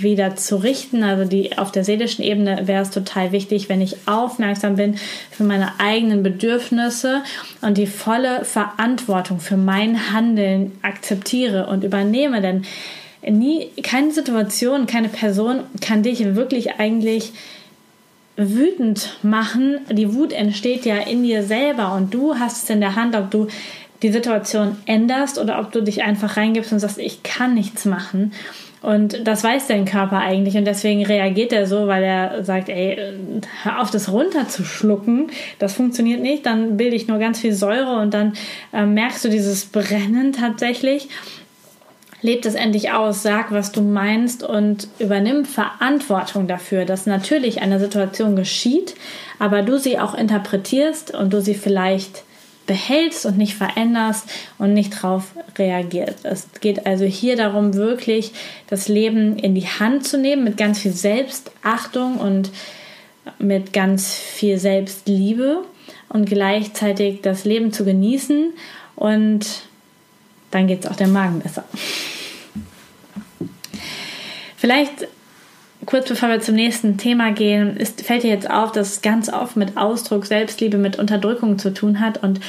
wieder 0.00 0.36
zu 0.36 0.56
richten. 0.56 1.02
Also 1.02 1.24
die 1.24 1.58
auf 1.58 1.72
der 1.72 1.84
seelischen 1.84 2.24
Ebene 2.24 2.66
wäre 2.66 2.82
es 2.82 2.90
total 2.90 3.32
wichtig, 3.32 3.68
wenn 3.68 3.80
ich 3.80 3.96
aufmerksam 4.06 4.76
bin 4.76 4.96
für 5.30 5.44
meine 5.44 5.78
eigenen 5.78 6.22
Bedürfnisse 6.22 7.22
und 7.60 7.78
die 7.78 7.86
volle 7.86 8.44
Verantwortung 8.44 9.40
für 9.40 9.56
mein 9.56 10.12
Handeln 10.12 10.72
akzeptiere 10.82 11.66
und 11.66 11.84
übernehme. 11.84 12.40
Denn 12.40 12.64
nie, 13.22 13.68
keine 13.82 14.12
Situation, 14.12 14.86
keine 14.86 15.08
Person 15.08 15.60
kann 15.80 16.02
dich 16.02 16.34
wirklich 16.34 16.78
eigentlich 16.78 17.32
wütend 18.36 19.18
machen. 19.22 19.80
Die 19.90 20.14
Wut 20.14 20.32
entsteht 20.32 20.86
ja 20.86 20.96
in 20.96 21.22
dir 21.22 21.42
selber 21.42 21.94
und 21.94 22.14
du 22.14 22.38
hast 22.38 22.64
es 22.64 22.70
in 22.70 22.80
der 22.80 22.96
Hand, 22.96 23.14
ob 23.14 23.30
du 23.30 23.48
die 24.02 24.12
Situation 24.12 24.76
änderst 24.86 25.38
oder 25.38 25.60
ob 25.60 25.72
du 25.72 25.82
dich 25.82 26.02
einfach 26.02 26.36
reingibst 26.36 26.72
und 26.72 26.80
sagst, 26.80 26.98
ich 26.98 27.22
kann 27.22 27.54
nichts 27.54 27.84
machen. 27.84 28.32
Und 28.82 29.28
das 29.28 29.44
weiß 29.44 29.68
dein 29.68 29.84
Körper 29.84 30.18
eigentlich 30.18 30.56
und 30.56 30.64
deswegen 30.64 31.06
reagiert 31.06 31.52
er 31.52 31.68
so, 31.68 31.86
weil 31.86 32.02
er 32.02 32.42
sagt, 32.42 32.68
ey, 32.68 32.98
hör 33.62 33.80
auf, 33.80 33.92
das 33.92 34.10
runterzuschlucken. 34.10 35.30
Das 35.60 35.74
funktioniert 35.74 36.20
nicht. 36.20 36.44
Dann 36.46 36.76
bilde 36.76 36.96
ich 36.96 37.06
nur 37.06 37.18
ganz 37.18 37.38
viel 37.38 37.52
Säure 37.52 38.00
und 38.00 38.12
dann 38.12 38.32
äh, 38.72 38.84
merkst 38.84 39.24
du 39.24 39.28
dieses 39.28 39.66
Brennen 39.66 40.32
tatsächlich. 40.32 41.08
Leb 42.22 42.42
das 42.42 42.54
endlich 42.54 42.90
aus, 42.90 43.22
sag, 43.22 43.52
was 43.52 43.70
du 43.70 43.82
meinst 43.82 44.42
und 44.42 44.88
übernimm 44.98 45.44
Verantwortung 45.44 46.48
dafür, 46.48 46.84
dass 46.84 47.06
natürlich 47.06 47.62
eine 47.62 47.78
Situation 47.78 48.34
geschieht, 48.34 48.94
aber 49.38 49.62
du 49.62 49.78
sie 49.78 49.98
auch 49.98 50.14
interpretierst 50.14 51.14
und 51.14 51.32
du 51.32 51.40
sie 51.40 51.54
vielleicht 51.54 52.24
behältst 52.72 53.26
und 53.26 53.36
nicht 53.36 53.54
veränderst 53.54 54.24
und 54.56 54.72
nicht 54.72 54.94
darauf 54.94 55.34
reagierst. 55.58 56.24
Es 56.24 56.48
geht 56.62 56.86
also 56.86 57.04
hier 57.04 57.36
darum, 57.36 57.74
wirklich 57.74 58.32
das 58.66 58.88
Leben 58.88 59.36
in 59.36 59.54
die 59.54 59.66
Hand 59.66 60.06
zu 60.06 60.16
nehmen 60.16 60.42
mit 60.42 60.56
ganz 60.56 60.78
viel 60.78 60.92
Selbstachtung 60.92 62.16
und 62.16 62.50
mit 63.38 63.74
ganz 63.74 64.14
viel 64.14 64.56
Selbstliebe 64.56 65.58
und 66.08 66.24
gleichzeitig 66.24 67.20
das 67.20 67.44
Leben 67.44 67.74
zu 67.74 67.84
genießen 67.84 68.54
und 68.96 69.46
dann 70.50 70.66
geht 70.66 70.86
es 70.86 70.90
auch 70.90 70.96
dem 70.96 71.12
Magen 71.12 71.40
besser. 71.40 71.64
Vielleicht 74.56 75.08
kurz 75.86 76.08
bevor 76.08 76.28
wir 76.28 76.40
zum 76.40 76.54
nächsten 76.54 76.96
Thema 76.96 77.32
gehen, 77.32 77.76
ist, 77.76 78.02
fällt 78.02 78.22
dir 78.22 78.30
jetzt 78.30 78.50
auf, 78.50 78.72
dass 78.72 78.92
es 78.92 79.02
ganz 79.02 79.32
oft 79.32 79.56
mit 79.56 79.76
Ausdruck, 79.76 80.26
Selbstliebe, 80.26 80.78
mit 80.78 80.98
Unterdrückung 80.98 81.58
zu 81.58 81.72
tun 81.72 82.00
hat. 82.00 82.22
Und 82.22 82.40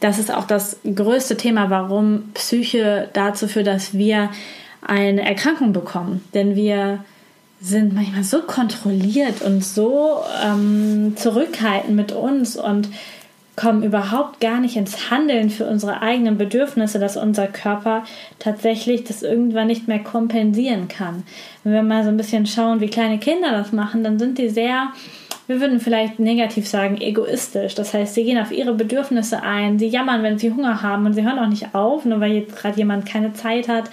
das 0.00 0.18
ist 0.18 0.32
auch 0.32 0.46
das 0.46 0.78
größte 0.84 1.36
Thema, 1.36 1.70
warum 1.70 2.30
Psyche 2.34 3.08
dazu 3.12 3.48
führt, 3.48 3.66
dass 3.66 3.94
wir 3.94 4.30
eine 4.86 5.24
Erkrankung 5.24 5.72
bekommen. 5.72 6.24
Denn 6.34 6.56
wir 6.56 7.04
sind 7.60 7.94
manchmal 7.94 8.24
so 8.24 8.42
kontrolliert 8.42 9.40
und 9.42 9.64
so 9.64 10.18
ähm, 10.44 11.14
zurückhaltend 11.16 11.94
mit 11.94 12.10
uns 12.10 12.56
und 12.56 12.88
kommen 13.54 13.82
überhaupt 13.82 14.40
gar 14.40 14.60
nicht 14.60 14.76
ins 14.76 15.10
Handeln 15.10 15.50
für 15.50 15.66
unsere 15.66 16.00
eigenen 16.00 16.38
Bedürfnisse, 16.38 16.98
dass 16.98 17.16
unser 17.16 17.46
Körper 17.46 18.04
tatsächlich 18.38 19.04
das 19.04 19.22
irgendwann 19.22 19.66
nicht 19.66 19.88
mehr 19.88 19.98
kompensieren 19.98 20.88
kann. 20.88 21.24
Wenn 21.62 21.74
wir 21.74 21.82
mal 21.82 22.02
so 22.02 22.08
ein 22.08 22.16
bisschen 22.16 22.46
schauen, 22.46 22.80
wie 22.80 22.88
kleine 22.88 23.18
Kinder 23.18 23.50
das 23.50 23.72
machen, 23.72 24.02
dann 24.04 24.18
sind 24.18 24.38
die 24.38 24.48
sehr, 24.48 24.88
wir 25.48 25.60
würden 25.60 25.80
vielleicht 25.80 26.18
negativ 26.18 26.66
sagen, 26.66 26.98
egoistisch. 26.98 27.74
Das 27.74 27.92
heißt, 27.92 28.14
sie 28.14 28.24
gehen 28.24 28.38
auf 28.38 28.52
ihre 28.52 28.72
Bedürfnisse 28.72 29.42
ein, 29.42 29.78
sie 29.78 29.88
jammern, 29.88 30.22
wenn 30.22 30.38
sie 30.38 30.50
Hunger 30.50 30.82
haben 30.82 31.04
und 31.04 31.12
sie 31.12 31.22
hören 31.22 31.38
auch 31.38 31.48
nicht 31.48 31.74
auf, 31.74 32.06
nur 32.06 32.20
weil 32.20 32.32
jetzt 32.32 32.56
gerade 32.56 32.78
jemand 32.78 33.04
keine 33.04 33.34
Zeit 33.34 33.68
hat. 33.68 33.90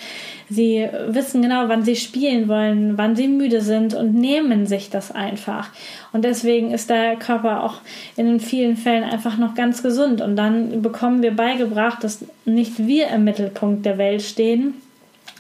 Sie 0.50 0.88
wissen 1.08 1.44
genau, 1.44 1.70
wann 1.70 1.84
sie 1.84 1.96
spielen 1.96 2.48
wollen, 2.48 2.98
wann 2.98 3.16
sie 3.16 3.28
müde 3.28 3.62
sind 3.62 3.94
und 3.94 4.16
nehmen 4.16 4.66
sich 4.66 4.90
das 4.90 5.12
einfach. 5.12 5.70
Und 6.12 6.26
deswegen 6.26 6.72
ist 6.72 6.90
der 6.90 7.18
Körper 7.18 7.64
auch 7.64 7.76
in 8.16 8.40
vielen 8.40 8.76
Fällen 8.76 9.04
einfach 9.04 9.38
noch 9.38 9.54
ganz 9.54 9.84
gesund. 9.84 10.22
Und 10.22 10.36
dann 10.36 10.82
bekommen 10.82 11.22
wir 11.22 11.36
beigebracht, 11.36 12.04
dass 12.04 12.26
nicht 12.46 12.80
wir 12.80 13.10
im 13.10 13.26
Mittelpunkt 13.26 13.86
der 13.86 14.00
Welt 14.00 14.24
stehen, 14.24 14.74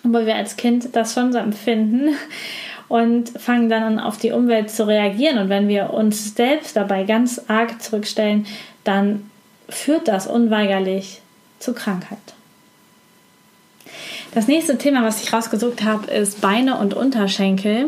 aber 0.03 0.27
wir 0.27 0.35
als 0.35 0.57
Kind 0.57 0.95
das 0.95 1.15
schon 1.15 1.33
so 1.33 1.39
empfinden 1.39 2.09
und 2.87 3.29
fangen 3.29 3.67
dann 3.67 3.83
an, 3.83 3.99
auf 3.99 4.17
die 4.17 4.31
Umwelt 4.31 4.69
zu 4.69 4.87
reagieren. 4.87 5.39
Und 5.39 5.49
wenn 5.49 5.67
wir 5.67 5.91
uns 5.91 6.35
selbst 6.35 6.75
dabei 6.75 7.03
ganz 7.03 7.41
arg 7.47 7.81
zurückstellen, 7.81 8.45
dann 8.83 9.29
führt 9.69 10.07
das 10.07 10.27
unweigerlich 10.27 11.21
zu 11.57 11.73
Krankheit. 11.73 12.19
Das 14.33 14.47
nächste 14.47 14.77
Thema, 14.77 15.03
was 15.03 15.23
ich 15.23 15.33
rausgesucht 15.33 15.83
habe, 15.83 16.11
ist 16.11 16.41
Beine 16.41 16.77
und 16.77 16.93
Unterschenkel. 16.93 17.87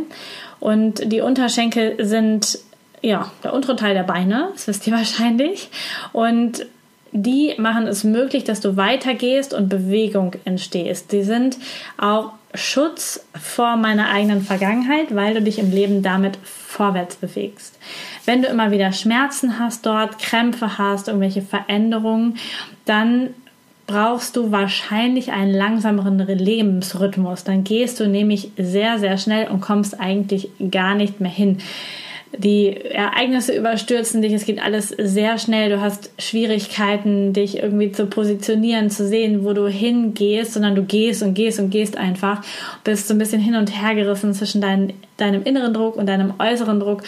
Und 0.60 1.12
die 1.12 1.22
Unterschenkel 1.22 2.04
sind 2.06 2.60
ja 3.02 3.32
der 3.44 3.54
untere 3.54 3.76
Teil 3.76 3.94
der 3.94 4.04
Beine, 4.04 4.50
das 4.54 4.68
wisst 4.68 4.88
ihr 4.88 4.94
wahrscheinlich. 4.98 5.70
Und 6.14 6.66
die 7.12 7.54
machen 7.58 7.88
es 7.88 8.04
möglich, 8.04 8.44
dass 8.46 8.62
du 8.62 8.78
weitergehst 8.78 9.54
und 9.54 9.70
Bewegung 9.70 10.36
entstehst. 10.46 11.12
Die 11.12 11.24
sind 11.24 11.58
auch 11.98 12.32
Schutz 12.54 13.26
vor 13.40 13.76
meiner 13.76 14.10
eigenen 14.10 14.42
Vergangenheit, 14.42 15.14
weil 15.16 15.34
du 15.34 15.42
dich 15.42 15.60
im 15.60 15.72
Leben 15.72 16.04
damit 16.04 16.38
vorwärts 16.44 17.16
bewegst. 17.16 17.78
Wenn 18.26 18.42
du 18.42 18.48
immer 18.48 18.72
wieder 18.72 18.92
Schmerzen 18.92 19.60
hast 19.60 19.86
dort, 19.86 20.20
Krämpfe 20.20 20.78
hast, 20.78 21.08
irgendwelche 21.08 21.42
Veränderungen, 21.42 22.38
dann 22.86 23.34
brauchst 23.92 24.36
du 24.36 24.52
wahrscheinlich 24.52 25.32
einen 25.32 25.54
langsameren 25.54 26.18
Lebensrhythmus. 26.18 27.44
Dann 27.44 27.64
gehst 27.64 28.00
du 28.00 28.08
nämlich 28.08 28.52
sehr, 28.58 29.00
sehr 29.00 29.18
schnell 29.18 29.50
und 29.50 29.62
kommst 29.62 30.00
eigentlich 30.00 30.50
gar 30.72 30.96
nicht 30.96 31.20
mehr 31.20 31.32
hin 31.32 31.58
die 32.38 32.78
Ereignisse 32.78 33.56
überstürzen 33.56 34.22
dich, 34.22 34.32
es 34.32 34.46
geht 34.46 34.64
alles 34.64 34.90
sehr 34.90 35.38
schnell, 35.38 35.70
du 35.70 35.82
hast 35.82 36.12
Schwierigkeiten, 36.18 37.34
dich 37.34 37.58
irgendwie 37.58 37.92
zu 37.92 38.06
positionieren, 38.06 38.90
zu 38.90 39.06
sehen, 39.08 39.44
wo 39.44 39.54
du 39.54 39.68
hingehst, 39.68 40.54
sondern 40.54 40.76
du 40.76 40.84
gehst 40.84 41.24
und 41.24 41.34
gehst 41.34 41.60
und 41.60 41.72
gehst 41.72 41.98
einfach, 41.98 42.42
bist 42.84 43.08
so 43.08 43.14
ein 43.14 43.18
bisschen 43.18 43.42
hin 43.42 43.56
und 43.56 43.68
her 43.82 43.96
gerissen 43.96 44.34
zwischen 44.34 44.62
dein, 44.62 44.94
deinem 45.18 45.44
inneren 45.44 45.74
Druck 45.74 45.98
und 45.98 46.08
deinem 46.08 46.34
äußeren 46.40 46.80
Druck 46.80 47.04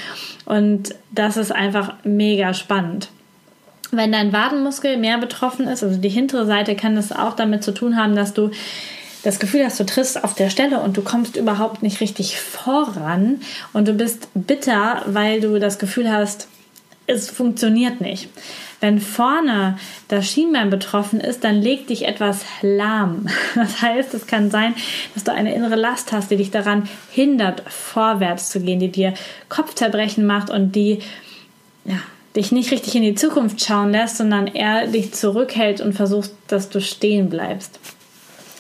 und 0.46 0.94
das 1.12 1.38
ist 1.38 1.52
einfach 1.52 1.94
mega 2.04 2.54
spannend. 2.54 3.08
Wenn 3.96 4.12
dein 4.12 4.34
Wadenmuskel 4.34 4.98
mehr 4.98 5.18
betroffen 5.18 5.68
ist, 5.68 5.84
also 5.84 5.98
die 5.98 6.10
hintere 6.10 6.46
Seite, 6.46 6.76
kann 6.76 6.96
das 6.96 7.12
auch 7.12 7.36
damit 7.36 7.64
zu 7.64 7.74
tun 7.74 7.96
haben, 7.96 8.16
dass 8.16 8.34
du 8.34 8.52
das 9.24 9.40
Gefühl 9.40 9.64
hast, 9.64 9.80
du 9.80 9.86
triffst 9.86 10.24
auf 10.24 10.36
der 10.36 10.50
Stelle 10.50 10.80
und 10.80 10.98
du 10.98 11.02
kommst 11.02 11.38
überhaupt 11.38 11.82
nicht 11.82 12.02
richtig 12.02 12.40
voran 12.40 13.40
und 13.72 13.88
du 13.88 13.94
bist 13.94 14.28
bitter, 14.34 15.04
weil 15.06 15.40
du 15.40 15.60
das 15.60 15.80
Gefühl 15.80 16.12
hast, 16.12 16.48
es 17.08 17.30
funktioniert 17.30 18.02
nicht. 18.02 18.30
Wenn 18.80 19.00
vorne 19.00 19.78
das 20.10 20.28
Schienbein 20.28 20.70
betroffen 20.70 21.22
ist, 21.22 21.46
dann 21.46 21.62
legt 21.62 21.90
dich 21.90 22.06
etwas 22.06 22.42
lahm. 22.62 23.28
Das 23.56 23.82
heißt, 23.82 24.14
es 24.14 24.28
kann 24.28 24.52
sein, 24.52 24.76
dass 25.14 25.24
du 25.24 25.32
eine 25.32 25.56
innere 25.56 25.76
Last 25.76 26.12
hast, 26.12 26.32
die 26.32 26.38
dich 26.38 26.52
daran 26.52 26.90
hindert, 27.12 27.64
vorwärts 27.68 28.50
zu 28.50 28.60
gehen, 28.60 28.80
die 28.80 28.92
dir 28.92 29.14
Kopfzerbrechen 29.48 30.26
macht 30.26 30.50
und 30.50 30.74
die 30.74 31.00
ja, 31.86 32.00
dich 32.36 32.52
nicht 32.52 32.72
richtig 32.72 32.96
in 32.96 33.04
die 33.04 33.16
Zukunft 33.16 33.64
schauen 33.64 33.92
lässt, 33.92 34.18
sondern 34.18 34.48
eher 34.48 34.88
dich 34.88 35.14
zurückhält 35.14 35.82
und 35.82 35.94
versucht, 35.94 36.32
dass 36.48 36.70
du 36.70 36.82
stehen 36.82 37.30
bleibst. 37.30 37.80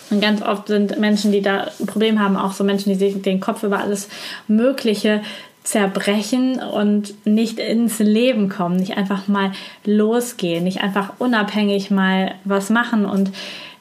Und 0.09 0.21
ganz 0.21 0.41
oft 0.43 0.67
sind 0.67 0.99
Menschen, 0.99 1.31
die 1.31 1.41
da 1.41 1.71
ein 1.79 1.87
Problem 1.87 2.19
haben, 2.19 2.37
auch 2.37 2.53
so 2.53 2.63
Menschen, 2.63 2.89
die 2.89 2.99
sich 2.99 3.21
den 3.21 3.39
Kopf 3.39 3.63
über 3.63 3.79
alles 3.79 4.09
Mögliche 4.47 5.21
zerbrechen 5.63 6.59
und 6.59 7.13
nicht 7.25 7.57
ins 7.57 7.99
Leben 7.99 8.49
kommen, 8.49 8.75
nicht 8.75 8.97
einfach 8.97 9.27
mal 9.27 9.53
losgehen, 9.85 10.63
nicht 10.63 10.81
einfach 10.81 11.13
unabhängig 11.19 11.89
mal 11.89 12.35
was 12.43 12.69
machen 12.69 13.05
und 13.05 13.31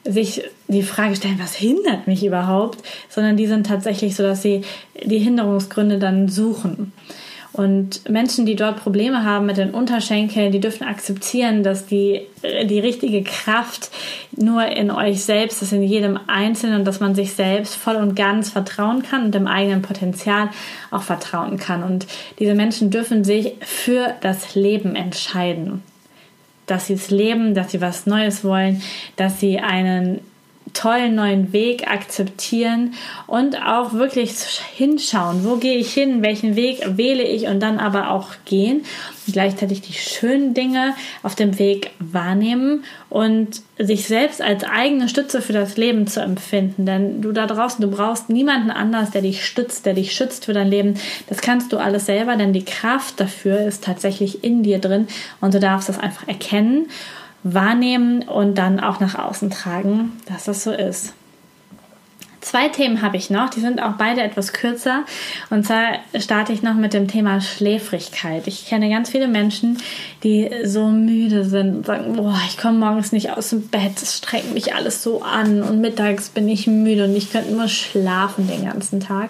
sich 0.05 0.43
die 0.67 0.83
Frage 0.83 1.15
stellen, 1.15 1.39
was 1.39 1.55
hindert 1.55 2.07
mich 2.07 2.25
überhaupt, 2.25 2.79
sondern 3.09 3.37
die 3.37 3.47
sind 3.47 3.67
tatsächlich 3.67 4.15
so, 4.15 4.23
dass 4.23 4.41
sie 4.41 4.61
die 5.03 5.19
Hinderungsgründe 5.19 5.99
dann 5.99 6.29
suchen. 6.29 6.93
Und 7.53 8.09
Menschen, 8.09 8.47
die 8.47 8.55
dort 8.55 8.77
Probleme 8.77 9.23
haben 9.23 9.45
mit 9.45 9.57
den 9.57 9.69
Unterschenkeln, 9.69 10.51
die 10.51 10.59
dürfen 10.59 10.87
akzeptieren, 10.87 11.61
dass 11.61 11.85
die, 11.85 12.21
die 12.41 12.79
richtige 12.79 13.21
Kraft 13.21 13.91
nur 14.35 14.65
in 14.65 14.89
euch 14.89 15.23
selbst 15.23 15.61
ist, 15.61 15.71
in 15.71 15.83
jedem 15.83 16.19
Einzelnen 16.25 16.79
und 16.79 16.85
dass 16.85 16.99
man 16.99 17.13
sich 17.13 17.33
selbst 17.33 17.75
voll 17.75 17.97
und 17.97 18.15
ganz 18.15 18.49
vertrauen 18.49 19.03
kann 19.03 19.25
und 19.25 19.35
dem 19.35 19.45
eigenen 19.45 19.83
Potenzial 19.83 20.49
auch 20.89 21.03
vertrauen 21.03 21.57
kann. 21.57 21.83
Und 21.83 22.07
diese 22.39 22.55
Menschen 22.55 22.89
dürfen 22.89 23.23
sich 23.23 23.53
für 23.61 24.15
das 24.21 24.55
Leben 24.55 24.95
entscheiden. 24.95 25.83
Dass 26.65 26.87
sie 26.87 26.93
es 26.93 27.11
leben, 27.11 27.53
dass 27.53 27.71
sie 27.71 27.81
was 27.81 28.07
Neues 28.07 28.43
wollen, 28.43 28.81
dass 29.15 29.39
sie 29.39 29.59
einen 29.59 30.21
tollen 30.73 31.15
neuen 31.15 31.53
Weg 31.53 31.87
akzeptieren 31.87 32.93
und 33.27 33.61
auch 33.61 33.93
wirklich 33.93 34.31
hinschauen, 34.75 35.45
wo 35.45 35.55
gehe 35.55 35.77
ich 35.77 35.93
hin, 35.93 36.21
welchen 36.21 36.55
Weg 36.55 36.81
wähle 36.97 37.23
ich 37.23 37.47
und 37.47 37.59
dann 37.59 37.79
aber 37.79 38.11
auch 38.11 38.29
gehen 38.45 38.83
und 39.27 39.33
gleichzeitig 39.33 39.81
die 39.81 39.93
schönen 39.93 40.53
Dinge 40.53 40.93
auf 41.21 41.35
dem 41.35 41.59
Weg 41.59 41.91
wahrnehmen 41.99 42.83
und 43.09 43.61
sich 43.77 44.07
selbst 44.07 44.41
als 44.41 44.63
eigene 44.63 45.09
Stütze 45.09 45.41
für 45.41 45.53
das 45.53 45.77
Leben 45.77 46.07
zu 46.07 46.21
empfinden. 46.21 46.85
Denn 46.85 47.21
du 47.21 47.31
da 47.31 47.45
draußen, 47.45 47.81
du 47.81 47.95
brauchst 47.95 48.29
niemanden 48.29 48.71
anders, 48.71 49.11
der 49.11 49.21
dich 49.21 49.45
stützt, 49.45 49.85
der 49.85 49.93
dich 49.93 50.13
schützt 50.13 50.45
für 50.45 50.53
dein 50.53 50.67
Leben. 50.67 50.95
Das 51.27 51.41
kannst 51.41 51.71
du 51.71 51.77
alles 51.77 52.07
selber, 52.07 52.35
denn 52.35 52.53
die 52.53 52.65
Kraft 52.65 53.19
dafür 53.19 53.59
ist 53.59 53.83
tatsächlich 53.83 54.43
in 54.43 54.63
dir 54.63 54.79
drin 54.79 55.07
und 55.39 55.53
du 55.53 55.59
darfst 55.59 55.89
das 55.89 55.99
einfach 55.99 56.27
erkennen 56.27 56.87
wahrnehmen 57.43 58.23
und 58.23 58.57
dann 58.57 58.79
auch 58.79 58.99
nach 58.99 59.15
außen 59.15 59.49
tragen, 59.49 60.13
dass 60.27 60.45
das 60.45 60.63
so 60.63 60.71
ist. 60.71 61.13
Zwei 62.43 62.67
Themen 62.67 63.01
habe 63.01 63.15
ich 63.15 63.29
noch, 63.29 63.49
die 63.49 63.61
sind 63.61 63.81
auch 63.81 63.93
beide 63.93 64.21
etwas 64.21 64.51
kürzer. 64.51 65.05
Und 65.49 65.65
zwar 65.65 65.93
starte 66.19 66.51
ich 66.51 66.61
noch 66.61 66.73
mit 66.73 66.93
dem 66.93 67.07
Thema 67.07 67.39
Schläfrigkeit. 67.39 68.47
Ich 68.47 68.65
kenne 68.65 68.89
ganz 68.89 69.09
viele 69.09 69.29
Menschen, 69.29 69.77
die 70.23 70.49
so 70.65 70.87
müde 70.87 71.45
sind 71.45 71.77
und 71.77 71.85
sagen, 71.85 72.17
boah, 72.17 72.37
ich 72.49 72.57
komme 72.57 72.79
morgens 72.79 73.13
nicht 73.13 73.31
aus 73.31 73.51
dem 73.51 73.69
Bett, 73.69 73.93
es 73.95 74.17
strengt 74.17 74.53
mich 74.53 74.75
alles 74.75 75.01
so 75.01 75.21
an 75.21 75.63
und 75.63 75.79
mittags 75.79 76.29
bin 76.29 76.49
ich 76.49 76.67
müde 76.67 77.05
und 77.05 77.15
ich 77.15 77.31
könnte 77.31 77.53
nur 77.53 77.69
schlafen 77.69 78.47
den 78.49 78.65
ganzen 78.65 78.99
Tag. 78.99 79.29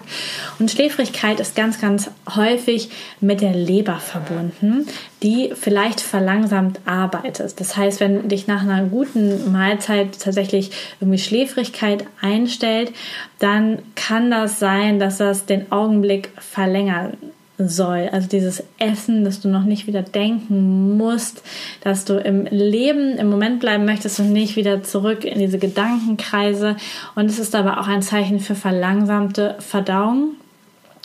Und 0.58 0.72
Schläfrigkeit 0.72 1.38
ist 1.38 1.54
ganz, 1.54 1.80
ganz 1.80 2.10
häufig 2.34 2.90
mit 3.20 3.40
der 3.40 3.54
Leber 3.54 3.98
verbunden, 3.98 4.88
die 5.24 5.52
vielleicht 5.54 6.02
verlangsamt 6.02 6.80
arbeitet. 6.84 7.58
Das 7.58 7.76
heißt, 7.76 7.98
wenn 7.98 8.28
dich 8.28 8.46
nach 8.46 8.62
einer 8.62 8.84
guten 8.84 9.50
Mahlzeit 9.50 10.20
tatsächlich 10.20 10.70
irgendwie 11.00 11.18
Schläfrigkeit 11.18 12.04
einstellt, 12.20 12.92
dann 13.38 13.78
kann 13.96 14.30
das 14.30 14.58
sein, 14.58 15.00
dass 15.00 15.16
das 15.16 15.46
den 15.46 15.72
Augenblick 15.72 16.30
verlängern 16.36 17.16
soll. 17.56 18.10
Also 18.12 18.28
dieses 18.28 18.64
Essen, 18.78 19.24
dass 19.24 19.40
du 19.40 19.48
noch 19.48 19.64
nicht 19.64 19.86
wieder 19.86 20.02
denken 20.02 20.98
musst, 20.98 21.42
dass 21.82 22.04
du 22.04 22.18
im 22.18 22.44
Leben, 22.46 23.16
im 23.16 23.30
Moment 23.30 23.60
bleiben 23.60 23.86
möchtest 23.86 24.20
und 24.20 24.32
nicht 24.32 24.56
wieder 24.56 24.82
zurück 24.82 25.24
in 25.24 25.38
diese 25.38 25.58
Gedankenkreise. 25.58 26.76
Und 27.14 27.26
es 27.26 27.38
ist 27.38 27.54
aber 27.54 27.80
auch 27.80 27.88
ein 27.88 28.02
Zeichen 28.02 28.40
für 28.40 28.54
verlangsamte 28.54 29.56
Verdauung. 29.60 30.34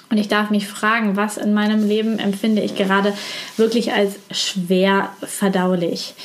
Und 0.09 0.17
ich 0.17 0.27
darf 0.27 0.49
mich 0.49 0.67
fragen, 0.67 1.15
was 1.15 1.37
in 1.37 1.53
meinem 1.53 1.87
Leben 1.87 2.17
empfinde 2.17 2.61
ich 2.61 2.75
gerade 2.75 3.13
wirklich 3.57 3.93
als 3.93 4.15
schwer 4.31 5.09
verdaulich? 5.21 6.15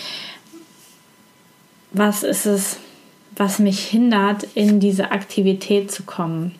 Was 1.92 2.22
ist 2.22 2.46
es, 2.46 2.78
was 3.36 3.58
mich 3.58 3.80
hindert, 3.80 4.44
in 4.54 4.80
diese 4.80 5.10
Aktivität 5.10 5.92
zu 5.92 6.04
kommen? 6.04 6.54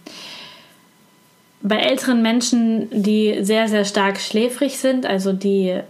Bei 1.63 1.77
älteren 1.77 2.21
Menschen, 2.21 2.89
die 2.91 3.39
sehr, 3.41 3.69
sehr 3.69 3.87
stark 3.87 4.21
schläfrig 4.21 4.77
sind, 4.77 5.07
also 5.07 5.33
die 5.33 5.81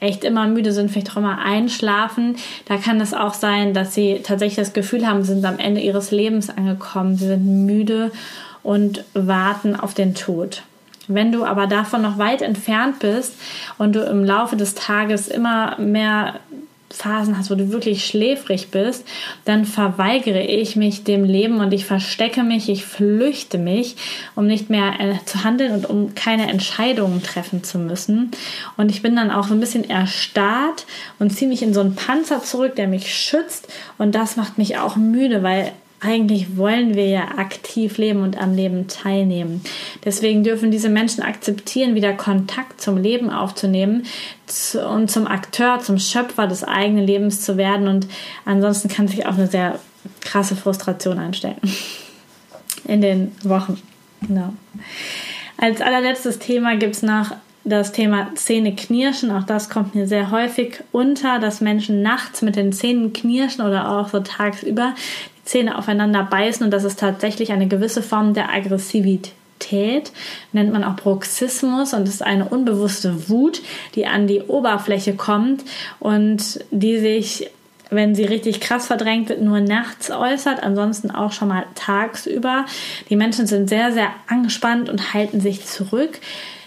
echt 0.00 0.24
immer 0.24 0.46
müde 0.46 0.72
sind, 0.72 0.90
vielleicht 0.90 1.12
auch 1.12 1.18
immer 1.18 1.38
einschlafen, 1.38 2.36
da 2.66 2.78
kann 2.78 3.00
es 3.00 3.12
auch 3.12 3.34
sein, 3.34 3.74
dass 3.74 3.94
sie 3.94 4.20
tatsächlich 4.22 4.56
das 4.56 4.72
Gefühl 4.72 5.06
haben, 5.06 5.22
sie 5.22 5.34
sind 5.34 5.44
am 5.44 5.58
Ende 5.58 5.82
ihres 5.82 6.10
Lebens 6.10 6.48
angekommen, 6.48 7.16
sie 7.16 7.26
sind 7.26 7.66
müde 7.66 8.12
und 8.64 9.04
warten 9.14 9.76
auf 9.76 9.94
den 9.94 10.16
Tod. 10.16 10.62
Wenn 11.06 11.30
du 11.30 11.44
aber 11.44 11.66
davon 11.66 12.02
noch 12.02 12.18
weit 12.18 12.42
entfernt 12.42 12.98
bist 12.98 13.34
und 13.78 13.94
du 13.94 14.00
im 14.00 14.24
Laufe 14.24 14.56
des 14.56 14.74
Tages 14.74 15.28
immer 15.28 15.78
mehr 15.78 16.40
Phasen 16.94 17.36
hast, 17.36 17.50
wo 17.50 17.56
du 17.56 17.70
wirklich 17.70 18.06
schläfrig 18.06 18.70
bist, 18.70 19.04
dann 19.44 19.64
verweigere 19.64 20.42
ich 20.42 20.76
mich 20.76 21.02
dem 21.02 21.24
Leben 21.24 21.58
und 21.58 21.74
ich 21.74 21.84
verstecke 21.84 22.44
mich, 22.44 22.68
ich 22.68 22.84
flüchte 22.84 23.58
mich, 23.58 23.96
um 24.36 24.46
nicht 24.46 24.70
mehr 24.70 24.92
äh, 25.00 25.16
zu 25.24 25.42
handeln 25.42 25.72
und 25.72 25.90
um 25.90 26.14
keine 26.14 26.48
Entscheidungen 26.48 27.22
treffen 27.22 27.64
zu 27.64 27.78
müssen. 27.78 28.30
Und 28.76 28.90
ich 28.90 29.02
bin 29.02 29.16
dann 29.16 29.32
auch 29.32 29.48
so 29.48 29.54
ein 29.54 29.60
bisschen 29.60 29.88
erstarrt 29.90 30.86
und 31.18 31.30
ziehe 31.30 31.48
mich 31.48 31.62
in 31.62 31.74
so 31.74 31.80
einen 31.80 31.96
Panzer 31.96 32.42
zurück, 32.42 32.76
der 32.76 32.86
mich 32.86 33.12
schützt. 33.12 33.66
Und 33.98 34.14
das 34.14 34.36
macht 34.36 34.56
mich 34.56 34.78
auch 34.78 34.94
müde, 34.94 35.42
weil 35.42 35.72
eigentlich 36.04 36.56
wollen 36.56 36.94
wir 36.94 37.06
ja 37.06 37.38
aktiv 37.38 37.96
leben 37.96 38.22
und 38.22 38.40
am 38.40 38.54
Leben 38.54 38.88
teilnehmen. 38.88 39.62
Deswegen 40.04 40.44
dürfen 40.44 40.70
diese 40.70 40.88
Menschen 40.88 41.22
akzeptieren, 41.22 41.94
wieder 41.94 42.12
Kontakt 42.12 42.80
zum 42.80 42.96
Leben 42.96 43.30
aufzunehmen 43.30 44.04
und 44.88 45.10
zum 45.10 45.26
Akteur, 45.26 45.80
zum 45.80 45.98
Schöpfer 45.98 46.46
des 46.46 46.62
eigenen 46.62 47.06
Lebens 47.06 47.40
zu 47.40 47.56
werden. 47.56 47.88
Und 47.88 48.06
ansonsten 48.44 48.88
kann 48.88 49.08
sich 49.08 49.26
auch 49.26 49.34
eine 49.34 49.46
sehr 49.46 49.78
krasse 50.20 50.56
Frustration 50.56 51.18
einstellen 51.18 51.60
in 52.84 53.00
den 53.00 53.32
Wochen. 53.42 53.80
Genau. 54.20 54.52
Als 55.56 55.80
allerletztes 55.80 56.38
Thema 56.38 56.76
gibt 56.76 56.96
es 56.96 57.02
noch 57.02 57.30
das 57.64 57.92
Thema 57.92 58.30
Zähne 58.34 58.74
knirschen. 58.74 59.30
Auch 59.30 59.44
das 59.44 59.70
kommt 59.70 59.94
mir 59.94 60.06
sehr 60.06 60.30
häufig 60.30 60.80
unter, 60.92 61.38
dass 61.38 61.62
Menschen 61.62 62.02
nachts 62.02 62.42
mit 62.42 62.56
den 62.56 62.72
Zähnen 62.72 63.12
knirschen 63.12 63.64
oder 63.64 63.90
auch 63.90 64.08
so 64.08 64.20
tagsüber 64.20 64.94
Zähne 65.44 65.78
aufeinander 65.78 66.22
beißen 66.22 66.64
und 66.64 66.70
das 66.70 66.84
ist 66.84 66.98
tatsächlich 66.98 67.52
eine 67.52 67.68
gewisse 67.68 68.02
Form 68.02 68.34
der 68.34 68.50
Aggressivität 68.50 69.34
nennt 70.52 70.72
man 70.72 70.84
auch 70.84 70.96
Bruxismus 70.96 71.94
und 71.94 72.06
ist 72.06 72.22
eine 72.22 72.46
unbewusste 72.46 73.30
Wut, 73.30 73.62
die 73.94 74.06
an 74.06 74.26
die 74.26 74.42
Oberfläche 74.42 75.14
kommt 75.14 75.64
und 76.00 76.60
die 76.70 76.98
sich 76.98 77.50
wenn 77.90 78.14
sie 78.14 78.24
richtig 78.24 78.60
krass 78.60 78.86
verdrängt 78.86 79.28
wird, 79.28 79.42
nur 79.42 79.60
nachts 79.60 80.10
äußert, 80.10 80.62
ansonsten 80.62 81.10
auch 81.10 81.32
schon 81.32 81.48
mal 81.48 81.64
tagsüber. 81.74 82.64
Die 83.08 83.14
Menschen 83.14 83.46
sind 83.46 83.68
sehr, 83.68 83.92
sehr 83.92 84.08
angespannt 84.26 84.88
und 84.88 85.14
halten 85.14 85.40
sich 85.40 85.64
zurück. 85.64 86.18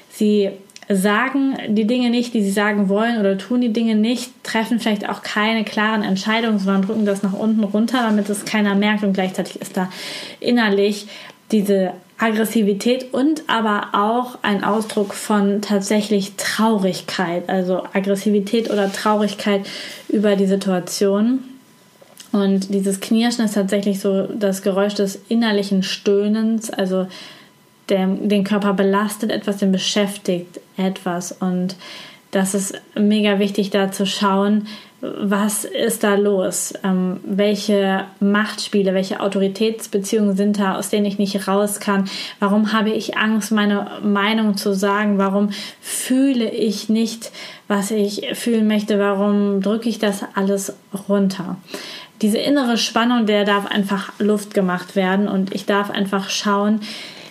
Sie 0.09 0.51
sagen 0.89 1.57
die 1.67 1.85
Dinge 1.85 2.09
nicht, 2.09 2.33
die 2.33 2.41
sie 2.41 2.51
sagen 2.51 2.87
wollen 2.87 3.19
oder 3.19 3.37
tun 3.37 3.61
die 3.61 3.73
Dinge 3.73 3.95
nicht, 3.95 4.31
treffen 4.43 4.79
vielleicht 4.79 5.09
auch 5.09 5.21
keine 5.21 5.63
klaren 5.65 6.03
Entscheidungen, 6.03 6.59
sondern 6.59 6.83
drücken 6.83 7.05
das 7.05 7.23
nach 7.23 7.33
unten 7.33 7.63
runter, 7.63 8.03
damit 8.03 8.29
es 8.29 8.45
keiner 8.45 8.75
merkt 8.75 9.03
und 9.03 9.13
gleichzeitig 9.13 9.59
ist 9.59 9.75
da 9.75 9.89
innerlich 10.39 11.07
diese 11.51 11.91
Aggressivität 12.17 13.13
und 13.13 13.43
aber 13.47 13.89
auch 13.93 14.39
ein 14.41 14.63
Ausdruck 14.63 15.13
von 15.13 15.61
tatsächlich 15.61 16.33
Traurigkeit, 16.35 17.47
also 17.47 17.83
Aggressivität 17.93 18.71
oder 18.71 18.91
Traurigkeit 18.91 19.65
über 20.09 20.35
die 20.35 20.47
Situation. 20.47 21.43
Und 22.31 22.73
dieses 22.73 22.99
Knirschen 22.99 23.45
ist 23.45 23.53
tatsächlich 23.53 23.99
so 23.99 24.23
das 24.23 24.61
Geräusch 24.61 24.95
des 24.95 25.19
innerlichen 25.29 25.83
Stöhnens, 25.83 26.69
also 26.69 27.07
der, 27.89 28.07
den 28.07 28.43
Körper 28.43 28.73
belastet 28.73 29.31
etwas, 29.31 29.57
den 29.57 29.71
beschäftigt 29.71 30.59
etwas. 30.77 31.31
Und 31.31 31.75
das 32.31 32.53
ist 32.53 32.75
mega 32.95 33.39
wichtig, 33.39 33.69
da 33.69 33.91
zu 33.91 34.05
schauen, 34.05 34.67
was 34.99 35.63
ist 35.63 36.03
da 36.03 36.15
los? 36.15 36.73
Ähm, 36.83 37.19
welche 37.23 38.05
Machtspiele, 38.19 38.95
welche 38.95 39.19
Autoritätsbeziehungen 39.19 40.35
sind 40.35 40.59
da, 40.59 40.75
aus 40.75 40.89
denen 40.89 41.05
ich 41.05 41.19
nicht 41.19 41.47
raus 41.47 41.79
kann? 41.79 42.09
Warum 42.39 42.73
habe 42.73 42.89
ich 42.89 43.15
Angst, 43.15 43.51
meine 43.51 43.87
Meinung 44.03 44.57
zu 44.57 44.73
sagen? 44.73 45.19
Warum 45.19 45.51
fühle 45.81 46.49
ich 46.49 46.89
nicht, 46.89 47.31
was 47.67 47.91
ich 47.91 48.29
fühlen 48.33 48.67
möchte? 48.67 48.97
Warum 48.97 49.61
drücke 49.61 49.87
ich 49.87 49.99
das 49.99 50.25
alles 50.33 50.73
runter? 51.07 51.57
Diese 52.23 52.39
innere 52.39 52.77
Spannung, 52.77 53.27
der 53.27 53.45
darf 53.45 53.67
einfach 53.67 54.11
Luft 54.17 54.55
gemacht 54.55 54.95
werden 54.95 55.27
und 55.27 55.53
ich 55.53 55.67
darf 55.67 55.91
einfach 55.91 56.31
schauen, 56.31 56.81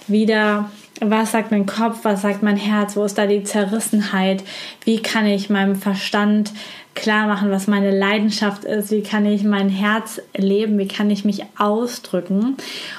wieder 0.09 0.71
was 1.01 1.33
sagt 1.33 1.51
mein 1.51 1.67
Kopf, 1.67 2.01
was 2.05 2.23
sagt 2.23 2.43
mein 2.43 2.57
Herz, 2.57 2.97
wo 2.97 3.05
ist 3.05 3.19
da 3.19 3.27
die 3.27 3.45
Zerrissenheit, 3.45 4.43
wie 4.85 5.03
kann 5.03 5.27
ich 5.27 5.51
meinem 5.51 5.77
Verstand 5.77 6.53
klar 6.95 7.27
machen, 7.27 7.51
was 7.51 7.67
meine 7.67 7.97
Leidenschaft 7.97 8.65
ist, 8.65 8.91
wie 8.91 9.03
kann 9.03 9.27
ich 9.27 9.45
mein 9.45 9.69
Herz 9.69 10.21
leben, 10.35 10.79
wie 10.79 10.89
kann 10.89 11.11
ich 11.11 11.25
mich 11.25 11.43
ausdrücken. 11.59 12.57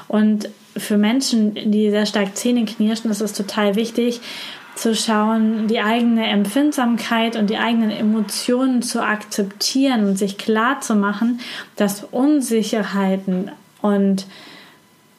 Und 0.08 0.50
für 0.76 0.98
Menschen, 0.98 1.56
die 1.56 1.90
sehr 1.90 2.06
stark 2.06 2.36
Zähne 2.38 2.66
knirschen, 2.66 3.10
ist 3.10 3.22
es 3.22 3.34
total 3.34 3.76
wichtig, 3.76 4.22
zu 4.76 4.94
schauen, 4.94 5.68
die 5.68 5.80
eigene 5.80 6.28
Empfindsamkeit 6.28 7.36
und 7.36 7.50
die 7.50 7.58
eigenen 7.58 7.90
Emotionen 7.90 8.84
zu 8.84 9.04
akzeptieren 9.04 10.06
und 10.06 10.20
sich 10.20 10.38
klar 10.38 10.82
zu 10.82 10.94
machen, 10.94 11.40
dass 11.78 12.04
Unsicherheiten 12.04 13.50
und 13.82 14.28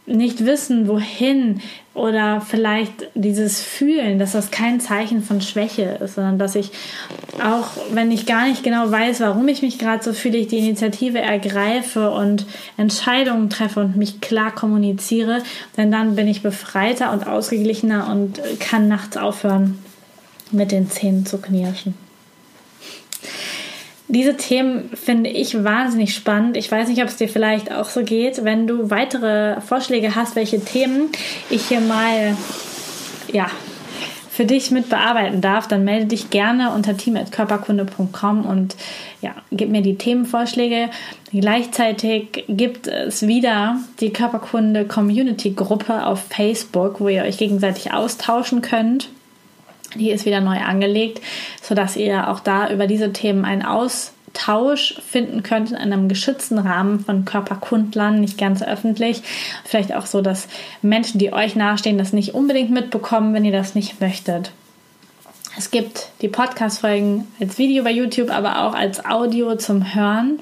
nicht 0.09 0.44
wissen, 0.44 0.88
wohin 0.88 1.61
oder 1.94 2.40
vielleicht 2.40 3.09
dieses 3.14 3.61
Fühlen, 3.61 4.18
dass 4.18 4.33
das 4.33 4.51
kein 4.51 4.81
Zeichen 4.81 5.23
von 5.23 5.40
Schwäche 5.40 5.99
ist, 6.01 6.14
sondern 6.14 6.38
dass 6.38 6.55
ich 6.55 6.71
auch, 7.42 7.68
wenn 7.90 8.11
ich 8.11 8.27
gar 8.27 8.47
nicht 8.47 8.62
genau 8.62 8.90
weiß, 8.90 9.21
warum 9.21 9.49
ich 9.49 9.62
mich 9.62 9.79
gerade 9.79 10.03
so 10.03 10.12
fühle, 10.12 10.38
ich 10.38 10.49
die 10.49 10.59
Initiative 10.59 11.18
ergreife 11.18 12.11
und 12.11 12.47
Entscheidungen 12.77 13.51
treffe 13.51 13.81
und 13.81 13.97
mich 13.97 14.21
klar 14.21 14.55
kommuniziere, 14.55 15.42
denn 15.77 15.90
dann 15.90 16.14
bin 16.14 16.29
ich 16.29 16.42
befreiter 16.42 17.12
und 17.12 17.27
ausgeglichener 17.27 18.09
und 18.11 18.40
kann 18.61 18.88
nachts 18.88 19.16
aufhören, 19.16 19.79
mit 20.51 20.73
den 20.73 20.90
Zähnen 20.90 21.27
zu 21.27 21.38
knirschen. 21.38 22.08
Diese 24.09 24.37
Themen 24.37 24.90
finde 24.94 25.29
ich 25.29 25.64
wahnsinnig 25.64 26.14
spannend. 26.14 26.57
Ich 26.57 26.71
weiß 26.73 26.88
nicht, 26.88 27.03
ob 27.03 27.09
es 27.09 27.16
dir 27.16 27.29
vielleicht 27.29 27.71
auch 27.71 27.88
so 27.90 28.03
geht. 28.03 28.42
Wenn 28.42 28.66
du 28.66 28.90
weitere 28.90 29.61
Vorschläge 29.61 30.14
hast, 30.14 30.35
welche 30.35 30.64
Themen 30.64 31.11
ich 31.51 31.68
hier 31.68 31.81
mal 31.81 32.35
ja, 33.31 33.51
für 34.31 34.47
dich 34.47 34.71
mit 34.71 34.88
bearbeiten 34.88 35.40
darf, 35.40 35.68
dann 35.68 35.85
melde 35.85 36.07
dich 36.07 36.31
gerne 36.31 36.73
unter 36.73 36.97
team.körperkunde.com 36.97 38.47
und 38.47 38.77
ja, 39.21 39.35
gib 39.51 39.68
mir 39.68 39.83
die 39.83 39.99
Themenvorschläge. 39.99 40.90
Gleichzeitig 41.33 42.44
gibt 42.49 42.87
es 42.87 43.27
wieder 43.27 43.79
die 44.01 44.12
Körperkunde 44.12 44.87
Community 44.87 45.51
Gruppe 45.51 46.07
auf 46.07 46.21
Facebook, 46.31 47.01
wo 47.01 47.09
ihr 47.09 47.25
euch 47.25 47.37
gegenseitig 47.37 47.92
austauschen 47.92 48.62
könnt. 48.62 49.11
Die 49.99 50.11
ist 50.11 50.27
wieder 50.27 50.41
neu 50.41 50.59
angelegt, 50.59 51.21
sodass 51.63 51.97
ihr 51.97 52.29
auch 52.29 52.41
da 52.41 52.71
über 52.71 52.87
diese 52.87 53.13
Themen 53.13 53.45
einen 53.45 53.65
Austausch 53.65 55.01
finden 55.07 55.43
könnt 55.43 55.71
in 55.71 55.77
einem 55.77 56.09
geschützten 56.09 56.59
Rahmen 56.59 57.01
von 57.01 57.25
Körperkundlern, 57.25 58.21
nicht 58.21 58.39
ganz 58.39 58.63
öffentlich. 58.63 59.23
Vielleicht 59.65 59.95
auch 59.95 60.07
so, 60.07 60.23
dass 60.23 60.49
Menschen, 60.83 61.19
die 61.19 61.33
euch 61.33 61.57
nahestehen, 61.57 61.99
das 61.99 62.13
nicht 62.13 62.35
unbedingt 62.35 62.71
mitbekommen, 62.71 63.35
wenn 63.35 63.45
ihr 63.45 63.53
das 63.53 63.75
nicht 63.75 64.01
möchtet. 64.01 64.53
Es 65.59 65.73
gibt 65.73 66.11
die 66.23 66.29
Podcast-Folgen 66.29 67.27
als 67.40 67.59
Video 67.59 67.83
bei 67.83 67.90
YouTube, 67.90 68.31
aber 68.31 68.64
auch 68.64 68.75
als 68.75 69.05
Audio 69.05 69.57
zum 69.57 69.92
Hören. 69.92 70.38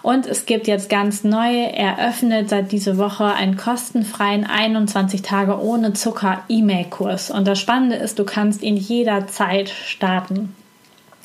Und 0.00 0.26
es 0.26 0.46
gibt 0.46 0.68
jetzt 0.68 0.88
ganz 0.88 1.22
neu 1.22 1.64
eröffnet 1.64 2.48
seit 2.48 2.72
dieser 2.72 2.96
Woche 2.96 3.26
einen 3.26 3.58
kostenfreien 3.58 4.46
21 4.46 5.20
Tage 5.20 5.60
ohne 5.60 5.92
Zucker 5.92 6.44
E-Mail-Kurs. 6.48 7.30
Und 7.30 7.46
das 7.46 7.60
Spannende 7.60 7.96
ist, 7.96 8.18
du 8.18 8.24
kannst 8.24 8.62
ihn 8.62 8.78
jederzeit 8.78 9.68
starten. 9.68 10.54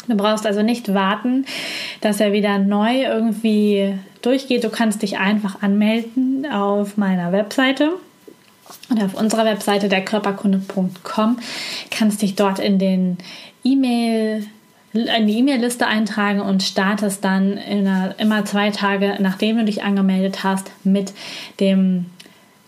Du 0.10 0.18
brauchst 0.18 0.46
also 0.46 0.62
nicht 0.62 0.94
warten, 0.94 1.46
dass 2.02 2.20
er 2.20 2.34
wieder 2.34 2.58
neu 2.58 3.04
irgendwie 3.04 3.98
durchgeht. 4.22 4.66
Du 4.66 4.70
kannst 4.70 5.02
dich 5.02 5.18
einfach 5.18 5.62
anmelden 5.62 6.46
auf 6.46 6.98
meiner 6.98 7.32
Webseite 7.32 7.94
und 8.90 9.04
auf 9.04 9.14
unserer 9.14 9.46
Webseite 9.46 9.90
der 9.90 10.04
Körperkunde.com 10.04 11.38
kannst 11.92 12.22
dich 12.22 12.36
dort 12.36 12.60
in 12.60 12.80
den 12.80 13.18
E-Mail 13.64 14.46
in 14.92 15.28
die 15.28 15.38
E-Mail-Liste 15.38 15.86
eintragen 15.86 16.40
und 16.40 16.64
startest 16.64 17.24
dann 17.24 17.60
einer, 17.60 18.16
immer 18.18 18.46
zwei 18.46 18.72
Tage, 18.72 19.18
nachdem 19.20 19.58
du 19.58 19.66
dich 19.66 19.84
angemeldet 19.84 20.44
hast, 20.44 20.72
mit 20.84 21.14
dem 21.60 22.08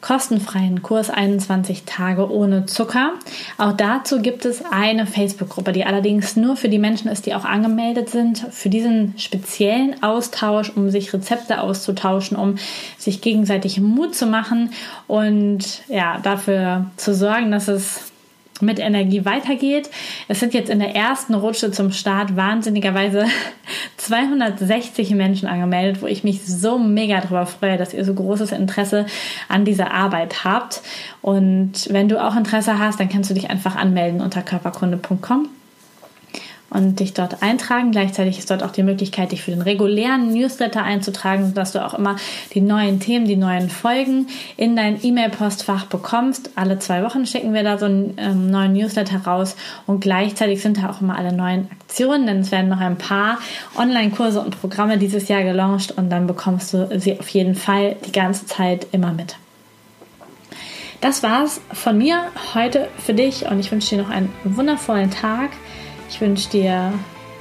kostenfreien 0.01 0.81
Kurs 0.81 1.09
21 1.09 1.83
Tage 1.85 2.29
ohne 2.29 2.65
Zucker. 2.65 3.13
Auch 3.57 3.73
dazu 3.73 4.21
gibt 4.21 4.45
es 4.45 4.63
eine 4.65 5.05
Facebook-Gruppe, 5.05 5.71
die 5.71 5.85
allerdings 5.85 6.35
nur 6.35 6.57
für 6.57 6.69
die 6.69 6.79
Menschen 6.79 7.09
ist, 7.09 7.25
die 7.25 7.35
auch 7.35 7.45
angemeldet 7.45 8.09
sind, 8.09 8.39
für 8.51 8.69
diesen 8.69 9.17
speziellen 9.17 10.01
Austausch, 10.03 10.71
um 10.75 10.89
sich 10.89 11.13
Rezepte 11.13 11.61
auszutauschen, 11.61 12.35
um 12.35 12.57
sich 12.97 13.21
gegenseitig 13.21 13.79
Mut 13.79 14.15
zu 14.15 14.25
machen 14.25 14.71
und 15.07 15.83
ja, 15.87 16.19
dafür 16.21 16.87
zu 16.97 17.13
sorgen, 17.13 17.51
dass 17.51 17.67
es 17.67 18.11
mit 18.62 18.80
Energie 18.80 19.26
weitergeht. 19.26 19.89
Es 20.28 20.39
sind 20.39 20.54
jetzt 20.54 20.69
in 20.69 20.80
der 20.80 20.95
ersten 20.95 21.34
Rutsche 21.34 21.71
zum 21.71 21.91
Start 21.91 22.36
wahnsinnigerweise 22.36 23.26
260 23.97 25.12
Menschen 25.12 25.47
angemeldet, 25.47 26.02
wo 26.02 26.08
ich 26.08 26.24
mich 26.24 26.45
so 26.45 26.78
mega 26.78 27.21
darüber 27.21 27.45
freue, 27.45 27.78
dass 27.78 27.93
ihr 27.93 28.06
so 28.06 28.13
großes 28.13 28.52
Interesse 28.52 29.06
an 29.47 29.65
dieser 29.65 29.91
Arbeit 29.91 30.43
habt. 30.43 30.82
Und 31.21 31.88
wenn 31.91 32.10
du 32.10 32.24
auch 32.24 32.36
Interesse 32.36 32.80
hast, 32.80 33.00
dann 33.00 33.10
kannst 33.10 33.30
du 33.30 33.34
dich 33.34 33.50
einfach 33.50 33.76
anmelden 33.76 34.21
unter 34.21 34.41
körperkunde.com. 34.41 35.50
und 36.71 36.99
dich 36.99 37.13
dort 37.13 37.43
eintragen. 37.43 37.91
Gleichzeitig 37.91 38.39
ist 38.39 38.49
dort 38.49 38.63
auch 38.63 38.71
die 38.71 38.81
Möglichkeit, 38.81 39.31
dich 39.31 39.43
für 39.43 39.51
den 39.51 39.62
regulären 39.62 40.34
Newsletter 40.34 40.84
einzutragen, 40.84 41.45
sodass 41.45 41.73
du 41.73 41.86
auch 41.86 41.93
immer 41.93 42.15
die 42.53 42.62
neuen 42.62 42.99
Themen, 42.99 43.25
die 43.25 43.36
neuen 43.36 43.69
Folgen 43.69 44.27
in 44.57 44.75
dein 44.75 45.03
E-Mail-Postfach 45.03 45.86
bekommst. 45.86 46.51
Alle 46.55 46.79
zwei 46.79 47.03
Wochen 47.03 47.25
schicken 47.25 47.53
wir 47.53 47.63
da 47.63 47.77
so 47.77 47.86
einen 47.86 48.13
ähm, 48.17 48.49
neuen 48.49 48.73
Newsletter 48.73 49.17
raus 49.17 49.57
und 49.86 49.99
gleichzeitig 49.99 50.62
sind 50.62 50.77
da 50.77 50.89
auch 50.89 51.01
immer 51.01 51.17
alle 51.17 51.34
neuen 51.34 51.69
Aktionen, 51.71 52.25
denn 52.25 52.39
es 52.39 52.51
werden 52.51 52.69
noch 52.69 52.79
ein 52.79 52.97
paar 52.97 53.38
Online-Kurse 53.77 54.39
und 54.39 54.60
Programme 54.62 54.97
dieses 54.97 55.27
Jahr 55.27 55.43
gelauncht 55.43 55.91
und 55.97 56.10
dann 56.10 56.25
bekommst 56.25 56.73
du 56.73 56.88
sie 56.99 57.19
auf 57.19 57.27
jeden 57.29 57.55
Fall 57.55 57.97
die 58.07 58.13
ganze 58.13 58.45
Zeit 58.45 58.88
immer 58.93 59.12
mit. 59.12 59.36
Das 61.01 61.23
war's 61.23 61.60
von 61.73 61.97
mir 61.97 62.27
heute 62.53 62.88
für 62.97 63.15
dich 63.15 63.47
und 63.47 63.60
ich 63.60 63.71
wünsche 63.71 63.95
dir 63.95 64.03
noch 64.03 64.10
einen 64.12 64.31
wundervollen 64.43 65.10
Tag. 65.10 65.49
Ich 66.12 66.19
wünsche 66.19 66.50
dir 66.50 66.93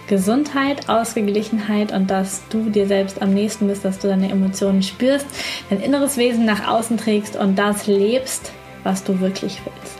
Gesundheit, 0.07 0.89
Ausgeglichenheit 0.89 1.93
und 1.93 2.09
dass 2.09 2.43
du 2.51 2.71
dir 2.71 2.87
selbst 2.87 3.21
am 3.21 3.35
nächsten 3.35 3.67
bist, 3.67 3.85
dass 3.85 3.99
du 3.99 4.07
deine 4.07 4.31
Emotionen 4.31 4.83
spürst, 4.83 5.27
dein 5.69 5.81
inneres 5.81 6.17
Wesen 6.17 6.45
nach 6.45 6.69
außen 6.69 6.97
trägst 6.97 7.37
und 7.37 7.57
das 7.57 7.89
lebst, 7.89 8.53
was 8.85 9.03
du 9.03 9.19
wirklich 9.21 9.61
willst. 9.65 9.99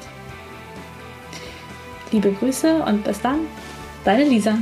Liebe 2.13 2.33
Grüße 2.33 2.83
und 2.85 3.03
bis 3.05 3.21
dann, 3.21 3.41
deine 4.05 4.25
Lisa. 4.25 4.57